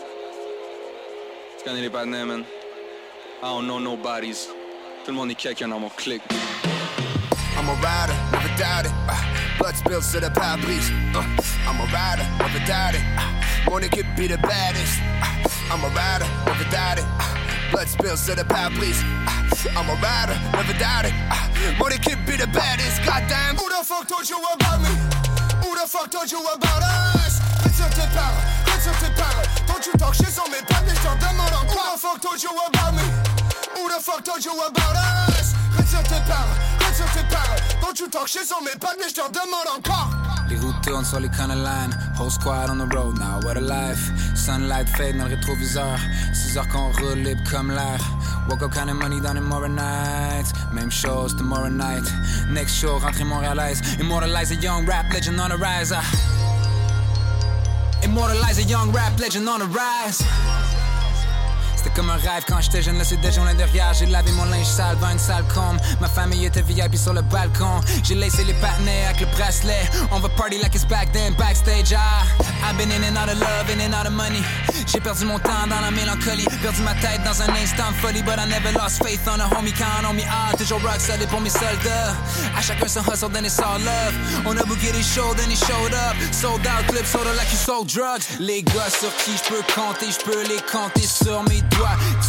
[1.56, 2.44] Tu connais les partenaires, man.
[3.42, 4.48] I don't know nobodies.
[5.06, 6.20] Tout le monde est quelqu'un dans mon clic.
[7.56, 8.12] I'm a rider,
[8.56, 8.92] doubt it.
[9.08, 9.18] Uh,
[9.58, 10.90] blood spills to the pare-brise.
[11.14, 11.24] Uh,
[11.66, 13.02] I'm a rider, never doubt it.
[13.18, 15.00] Uh, money could be the baddest.
[15.22, 17.06] Uh, I'm a rider, never doubt it.
[17.18, 19.02] Uh, blood spills to the pare-brise.
[19.02, 21.14] Uh, I'm a rider, never doubt it.
[21.30, 23.02] Uh, money could be the baddest.
[23.04, 23.56] Goddamn.
[23.56, 24.92] Who the fuck told you about me?
[25.62, 27.40] Who the fuck told you about us?
[27.64, 29.48] Retire tes paroles, retire tes paroles.
[29.66, 31.74] Don't you talk shit sur mes pattes, mais je t'en demande encore.
[31.74, 33.02] Who the fuck told you about me?
[33.74, 35.33] Who the fuck told you about us?
[35.76, 37.60] Retire tes paroles, retire tes paroles.
[37.80, 40.10] Don't you talk shit sur mes pattes, mais je t'en demande encore.
[40.48, 41.90] Les routes tournent sur les line.
[42.18, 44.10] Whole squad on the road now, what a life.
[44.34, 45.98] sunlight fade dans le rétroviseur.
[46.32, 47.98] 6 heures qu'on roule libre comme l'air.
[48.48, 50.52] Walk up kind of money les tomorrow nights.
[50.72, 52.04] Même chose tomorrow night.
[52.50, 53.80] Next show, rentrée montréalaise.
[53.98, 55.92] Immortalize a young rap legend on the rise.
[55.92, 56.02] ah.
[58.02, 60.22] Immortalize a young rap legend on the rise.
[61.84, 63.92] C'était comme un rêve quand j'étais jeune, là c'est déjà derrière.
[63.92, 65.76] J'ai lavé mon linge sale dans une salle combe.
[66.00, 67.82] Ma famille était VIP sur le balcon.
[68.02, 69.82] J'ai laissé les partenaires avec le bracelet.
[70.10, 71.92] On va party like it's back then, backstage.
[71.94, 72.24] Ah,
[72.64, 74.40] I've been in and out of love, in and out of money.
[74.86, 76.46] J'ai perdu mon temps dans la mélancolie.
[76.62, 78.22] Perdu ma tête dans un instant de folie.
[78.22, 80.22] But I never lost faith on a homie count on me.
[80.26, 82.16] Ah, toujours rock solid pour mes soldats.
[82.56, 84.14] À chacun son hustle, then it's all love.
[84.46, 86.16] On a booké les shows, then he showed up.
[86.32, 88.24] Sold out, clip sold out like you sold drugs.
[88.40, 91.60] Les gars sur qui je peux compter, je peux les compter sur mes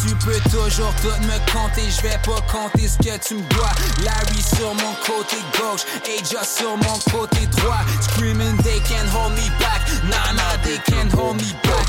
[0.02, 3.70] Tu peux toujours tout me compter, je vais pas compter ce que tu me dois.
[4.04, 7.82] Larry sur mon côté gauche, Aja sur mon côté droit.
[8.00, 9.82] Screaming, they can't hold me back.
[10.04, 11.86] Nah, nah, they can't hold me back.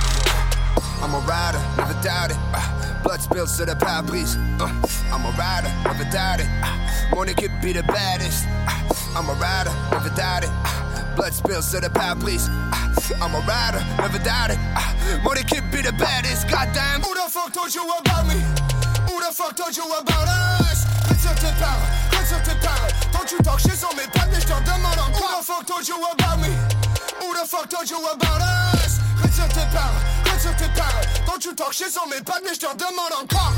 [1.03, 2.38] I'm a rider, never doubt it.
[2.53, 4.38] Uh, blood spills sur le pare-brise.
[4.60, 4.68] Uh,
[5.12, 6.47] I'm a rider, never doubt it.
[6.64, 8.45] Uh, mon équipe be the baddest.
[8.68, 10.49] Uh, I'm a rider, never doubt it.
[10.49, 10.87] Uh,
[11.18, 12.49] blood spills sur le pare-brise.
[12.72, 14.59] Uh, I'm a rider, never doubt it.
[14.78, 16.47] Uh, mon équipe be the baddest.
[16.47, 17.01] Goddamn.
[17.01, 18.38] Who the fuck told you about me?
[19.09, 20.28] Who the fuck told you about
[20.61, 20.86] us?
[21.18, 22.93] Sur tes paroles, sur tes paroles.
[23.11, 24.97] Don't you talk shit sur mes pattes, mais je t'en demande.
[25.18, 26.53] Who the fuck told you about me?
[27.20, 29.01] Who the fuck told you about us?
[29.34, 31.07] Sur tes paroles, sur tes paroles.
[31.26, 33.53] Don't you talk shit sur mes pattes, mais je t'en demande encore.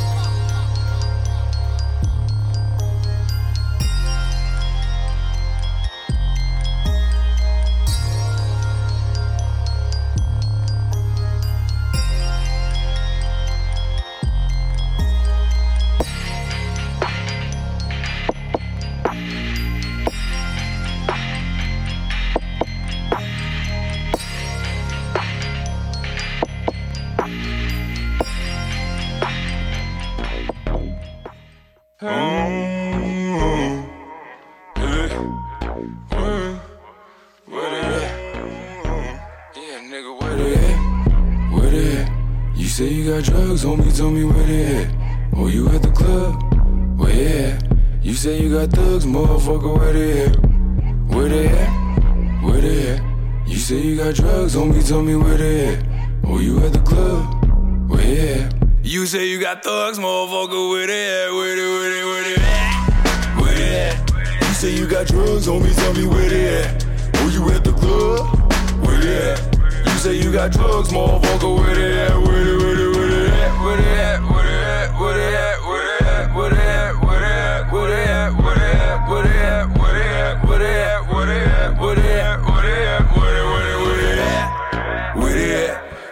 [43.64, 44.90] Got homie, tell me where they at.
[45.36, 46.42] Oh, you at the club?
[46.98, 47.64] Where they at?
[48.02, 50.36] You say you got thugs, motherfucker, where they at?
[51.14, 51.70] Where they at?
[52.42, 53.02] Where they at?
[53.48, 55.86] You say you got drugs, homie, tell me where they at.
[56.26, 57.90] Oh, you at the club?
[57.90, 58.54] Where they at?
[58.82, 61.34] You say you got thugs, motherfucker, where they at?
[61.34, 63.42] Where they, where they, where they at?
[63.42, 64.42] Where they at?
[64.42, 66.86] You say you got drugs, homie, tell me where they at.
[67.16, 68.26] Oh, you at the club?
[68.86, 69.86] Where they at?
[69.86, 72.18] You say you got drugs, motherfucker, where they at?
[72.22, 72.89] Where they, where they,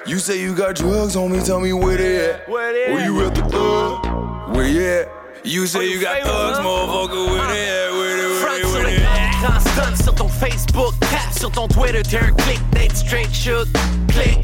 [0.08, 2.50] You say you got drugs, homie, tell me where they at?
[2.50, 2.94] Where they at?
[2.94, 4.56] Where you at the club?
[4.56, 5.10] Where you at?
[5.44, 7.92] You say you got thugs, motherfucker, where they at?
[7.92, 8.74] Where they, at?
[8.74, 8.98] where they, at?
[8.98, 9.60] where they at?
[9.60, 13.68] Stun sur ton Facebook, cap sur ton Twitter, un click, Nate straight shoot,
[14.08, 14.42] click.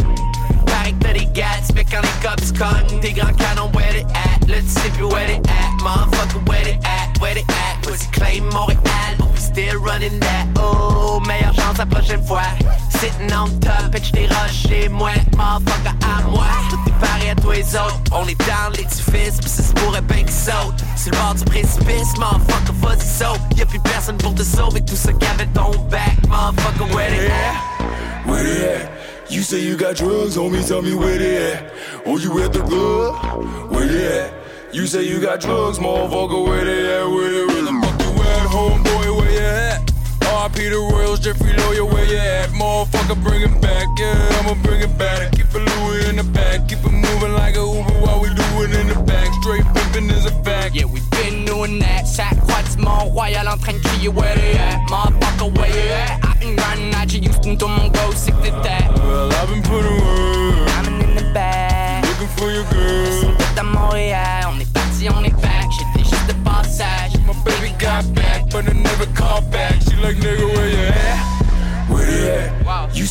[0.66, 1.26] Pareil que t'as des
[1.74, 4.34] mais quand les cops cognent, tes grands canons, where they at?
[4.46, 7.20] Tu sais plus where they at, motherfucker, where they at?
[7.20, 7.82] Where they at?
[7.82, 10.48] Pussy claim Montréal, but we still running that.
[10.58, 12.44] Oh, meilleure chance la prochaine fois.
[12.90, 16.46] Sitting on top, pitch des roches chez moi, motherfucker à moi.
[16.70, 18.00] Tout est pareil à et les autres.
[18.12, 20.84] On est dans l'édifice, pis ça se pourrait bien qu'ils sautent.
[20.96, 23.42] Sur le bord du précipice, motherfucker, vas-y saute.
[23.58, 28.28] Y'a plus personne pour te sauver, tout ça qu'avait ton back, motherfucker, where they at?
[28.28, 28.93] Where they at?
[29.34, 31.74] You say you got drugs, homie, tell me where they at.
[32.06, 33.72] Oh, you at the club?
[33.72, 34.32] Where they at?
[34.72, 37.10] You say you got drugs, motherfucker, where they at?
[37.10, 39.92] Where they, where the fuck you at, homeboy, where you at?
[40.22, 42.52] RP the Royals, Jeffrey Lawyer, where you at?
[42.52, 45.32] Motherfucker, bring it back, yeah, I'ma bring it back.
[45.32, 48.46] Keep a Louis in the back, keep it moving like a Uber while we do
[48.62, 49.34] it in the back.
[49.42, 50.76] Straight pimping is a fact.
[50.76, 52.06] Yeah, we been doing that.
[52.06, 54.88] Chaque croix du Mont-Royal en train de crier where they at.
[54.90, 56.20] Motherfucker, where you at?
[56.24, 58.93] I've been grinding at you, Houston, tout mon go, c'est que t'étais.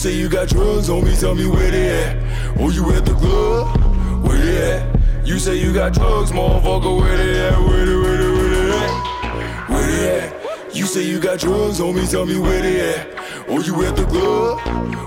[0.03, 2.17] Say you got drugs, homie, tell me where they at.
[2.59, 4.27] Oh, you at the club?
[4.27, 5.25] Where they at?
[5.25, 7.57] You say you got drugs, motherfucker, where they at?
[7.57, 9.71] Where they, where they, where they at?
[9.71, 10.75] Where they at?
[10.75, 13.07] You say you got drugs, homie, tell me where they at.
[13.49, 14.59] Oh, you at the club?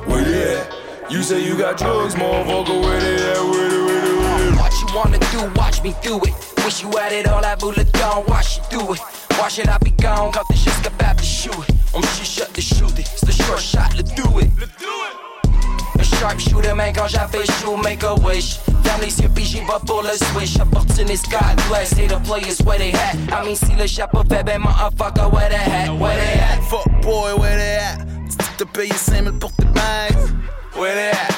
[0.07, 0.73] Where they at?
[1.11, 3.43] You say you got drugs, motherfucker, where they at?
[3.51, 4.59] Where they, where they, where they at?
[4.61, 6.33] What you wanna do, watch me do it.
[6.63, 9.24] Wish you had it all, I voulais gone, watch you do it.
[9.37, 11.75] Watch should I be gone, quand t'es juste capable de shoot it.
[11.93, 14.49] Oh, On me shut the shoot it, c'est le short shot, let's do it.
[14.59, 15.99] Let's do it.
[15.99, 18.59] A sharpshooter, man, quand j'avais chaud, make a wish.
[18.83, 20.57] Ferme les yeux puis j'y vais pour le swish.
[20.59, 23.15] Opportunist, God bless, the players, where they at?
[23.31, 25.89] I mean, see le chapeau fait, ben, motherfucker, where they at?
[25.89, 26.63] Where they at?
[26.69, 28.05] Fuck boy, where they at?
[28.29, 30.33] Tu te payes 5000 pour tes bags.
[30.75, 31.33] Where they at?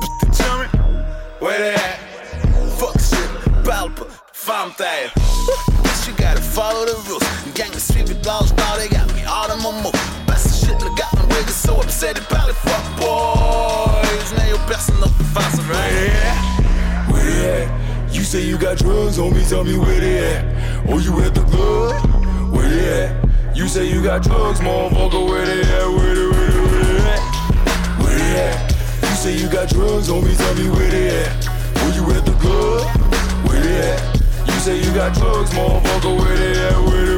[0.00, 0.68] Putain, chummy.
[1.40, 1.98] Where they at?
[2.78, 4.72] Fuck shit, parle pas, ferme
[6.26, 7.22] gotta follow the rules.
[7.54, 9.94] Gang of with dogs, now they got me all in my move.
[10.26, 12.56] Best shit, that got my niggas so upset it.
[12.66, 17.06] Fuck boys, now your person up the fast, right?
[17.10, 18.12] Where they at?
[18.12, 20.42] You say you got drugs me, tell me where they at.
[20.88, 21.94] Oh, you at the club?
[22.52, 23.56] Where they at?
[23.56, 25.86] You say you got drugs, motherfucker, where they at?
[25.96, 27.22] Where they, where they, where they at?
[28.02, 28.70] Where they at?
[29.02, 31.48] You say you got drugs me, tell me where they at.
[31.78, 32.84] Oh, you at the club?
[33.46, 34.15] Where they at?
[34.66, 36.84] Say you got drugs, motherfucker, where they at?
[36.88, 37.15] Where they,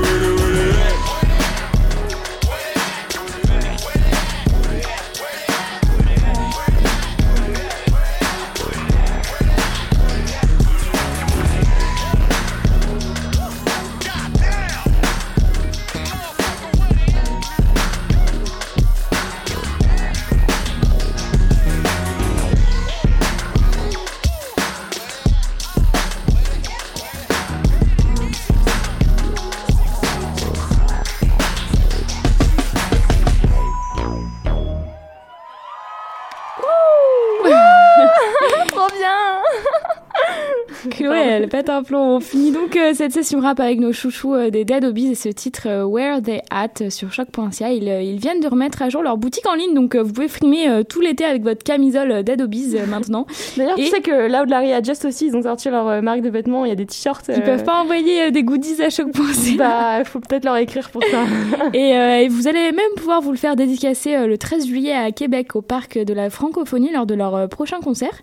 [41.69, 42.17] un plomb.
[42.17, 45.15] On finit donc euh, cette session rap avec nos chouchous euh, des Dead Obies et
[45.15, 47.71] ce titre euh, Where They At euh, sur choc.ca.
[47.73, 50.29] Ils, euh, ils viennent de remettre à jour leur boutique en ligne, donc vous pouvez
[50.29, 53.27] frimer tout l'été avec votre camisole Dead Obies euh, maintenant.
[53.57, 56.31] D'ailleurs, tu Et- sais que Loud Larry Adjust aussi, ils ont sorti leur marque de
[56.31, 57.31] vêtements, il y a des t-shirts.
[57.35, 59.57] Ils peuvent pas envoyer des goodies à choc.ca.
[59.57, 61.25] Bah, faut peut-être leur écrire pour ça.
[61.75, 65.55] Et, et vous allez même pouvoir vous le faire dédicacer le 13 juillet à Québec
[65.57, 68.21] au parc de la francophonie lors de leur prochain concert.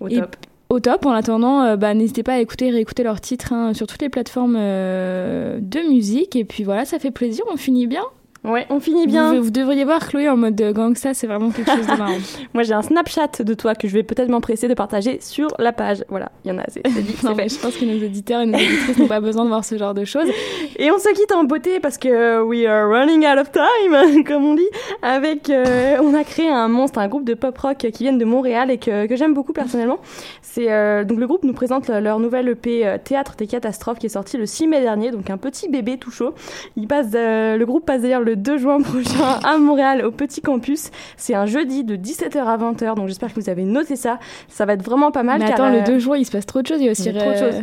[0.00, 0.36] Au Et- top.
[0.70, 1.06] Au top.
[1.06, 4.10] En attendant, euh, bah, n'hésitez pas à écouter, réécouter leurs titres hein, sur toutes les
[4.10, 6.36] plateformes euh, de musique.
[6.36, 7.44] Et puis voilà, ça fait plaisir.
[7.50, 8.04] On finit bien.
[8.44, 9.34] Ouais, on finit bien.
[9.34, 12.16] Vous, vous devriez voir Chloé en mode euh, gangsta, c'est vraiment quelque chose de marrant.
[12.54, 15.72] Moi, j'ai un Snapchat de toi que je vais peut-être m'empresser de partager sur la
[15.72, 16.04] page.
[16.08, 16.62] Voilà, il y en a,
[17.36, 19.76] mais je pense que nos auditeurs et nos auditrices n'ont pas besoin de voir ce
[19.76, 20.28] genre de choses.
[20.80, 24.44] Et on se quitte en beauté parce que we are running out of time, comme
[24.44, 24.68] on dit.
[25.02, 28.24] Avec, euh, on a créé un monstre, un groupe de pop rock qui viennent de
[28.24, 29.98] Montréal et que, que j'aime beaucoup personnellement.
[30.42, 33.98] C'est euh, donc le groupe nous présente le- leur nouvelle EP euh, Théâtre des catastrophes
[33.98, 36.32] qui est sorti le 6 mai dernier, donc un petit bébé tout chaud.
[36.76, 40.40] Il passe, euh, le groupe passe d'ailleurs le 2 juin prochain à Montréal au petit
[40.42, 40.90] campus.
[41.16, 44.18] C'est un jeudi de 17h à 20h, donc j'espère que vous avez noté ça.
[44.48, 45.38] Ça va être vraiment pas mal.
[45.40, 46.80] Mais car, attends, le euh, 2 juin, il se passe trop de choses.
[46.80, 47.04] Il y a aussi.
[47.08, 47.62] il y a trop de euh, choses.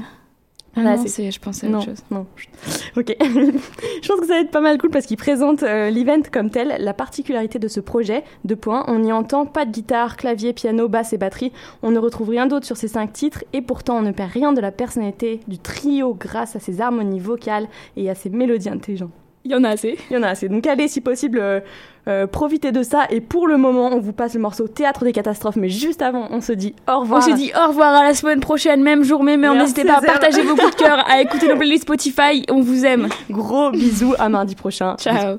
[0.77, 2.03] Ah Là, non, c'est- je pensais à non, autre chose.
[2.11, 2.25] non.
[2.97, 3.15] Ok.
[3.21, 6.49] je pense que ça va être pas mal cool parce qu'ils présentent euh, l'event comme
[6.49, 6.75] tel.
[6.79, 10.89] La particularité de ce projet, deux points, on n'y entend pas de guitare, clavier, piano,
[10.89, 11.51] basse et batterie.
[11.83, 14.51] On ne retrouve rien d'autre sur ces cinq titres et pourtant on ne perd rien
[14.51, 19.11] de la personnalité du trio grâce à ses harmonies vocales et à ses mélodies intelligentes.
[19.45, 19.97] Il y en a assez.
[20.09, 20.49] Il y en a assez.
[20.49, 21.59] Donc allez, si possible, euh,
[22.07, 23.05] euh, profitez de ça.
[23.11, 25.55] Et pour le moment, on vous passe le morceau Théâtre des catastrophes.
[25.55, 27.19] Mais juste avant, on se dit au revoir.
[27.19, 29.53] On se dit au revoir à la semaine prochaine, même jour, même heure.
[29.53, 32.43] N'hésitez pas à partager vos coups de cœur, à écouter nos playlists Spotify.
[32.49, 33.07] On vous aime.
[33.29, 34.95] Gros bisous, à mardi prochain.
[34.97, 35.37] Ciao.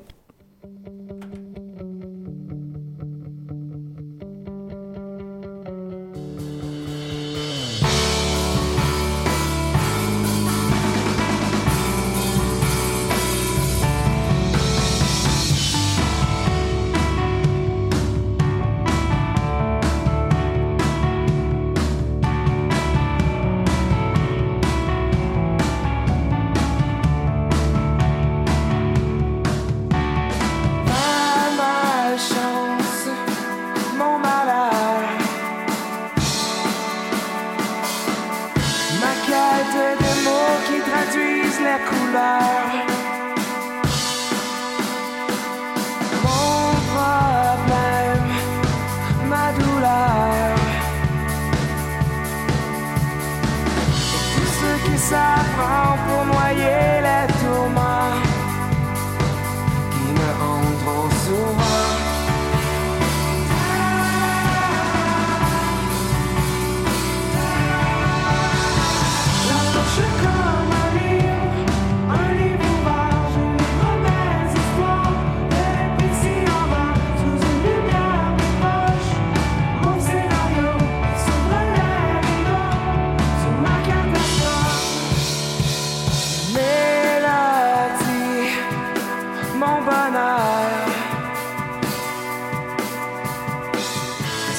[89.67, 90.71] tellement banal.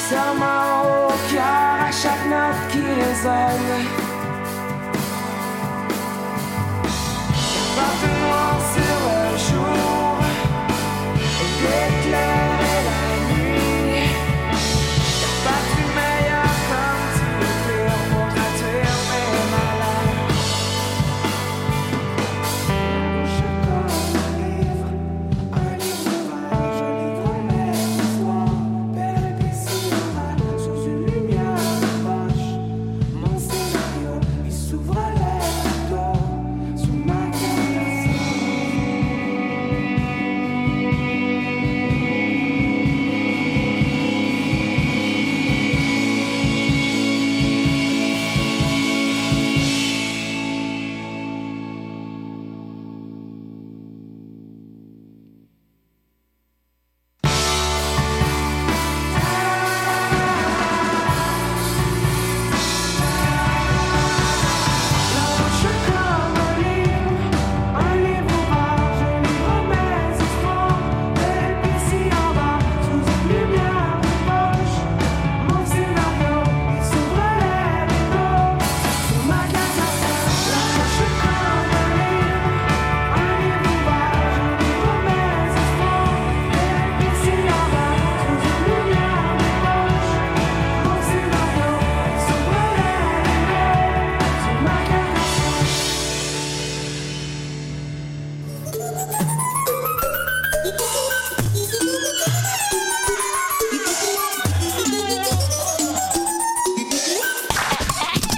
[0.09, 3.98] Serment au cœur à chaque note qui résonne.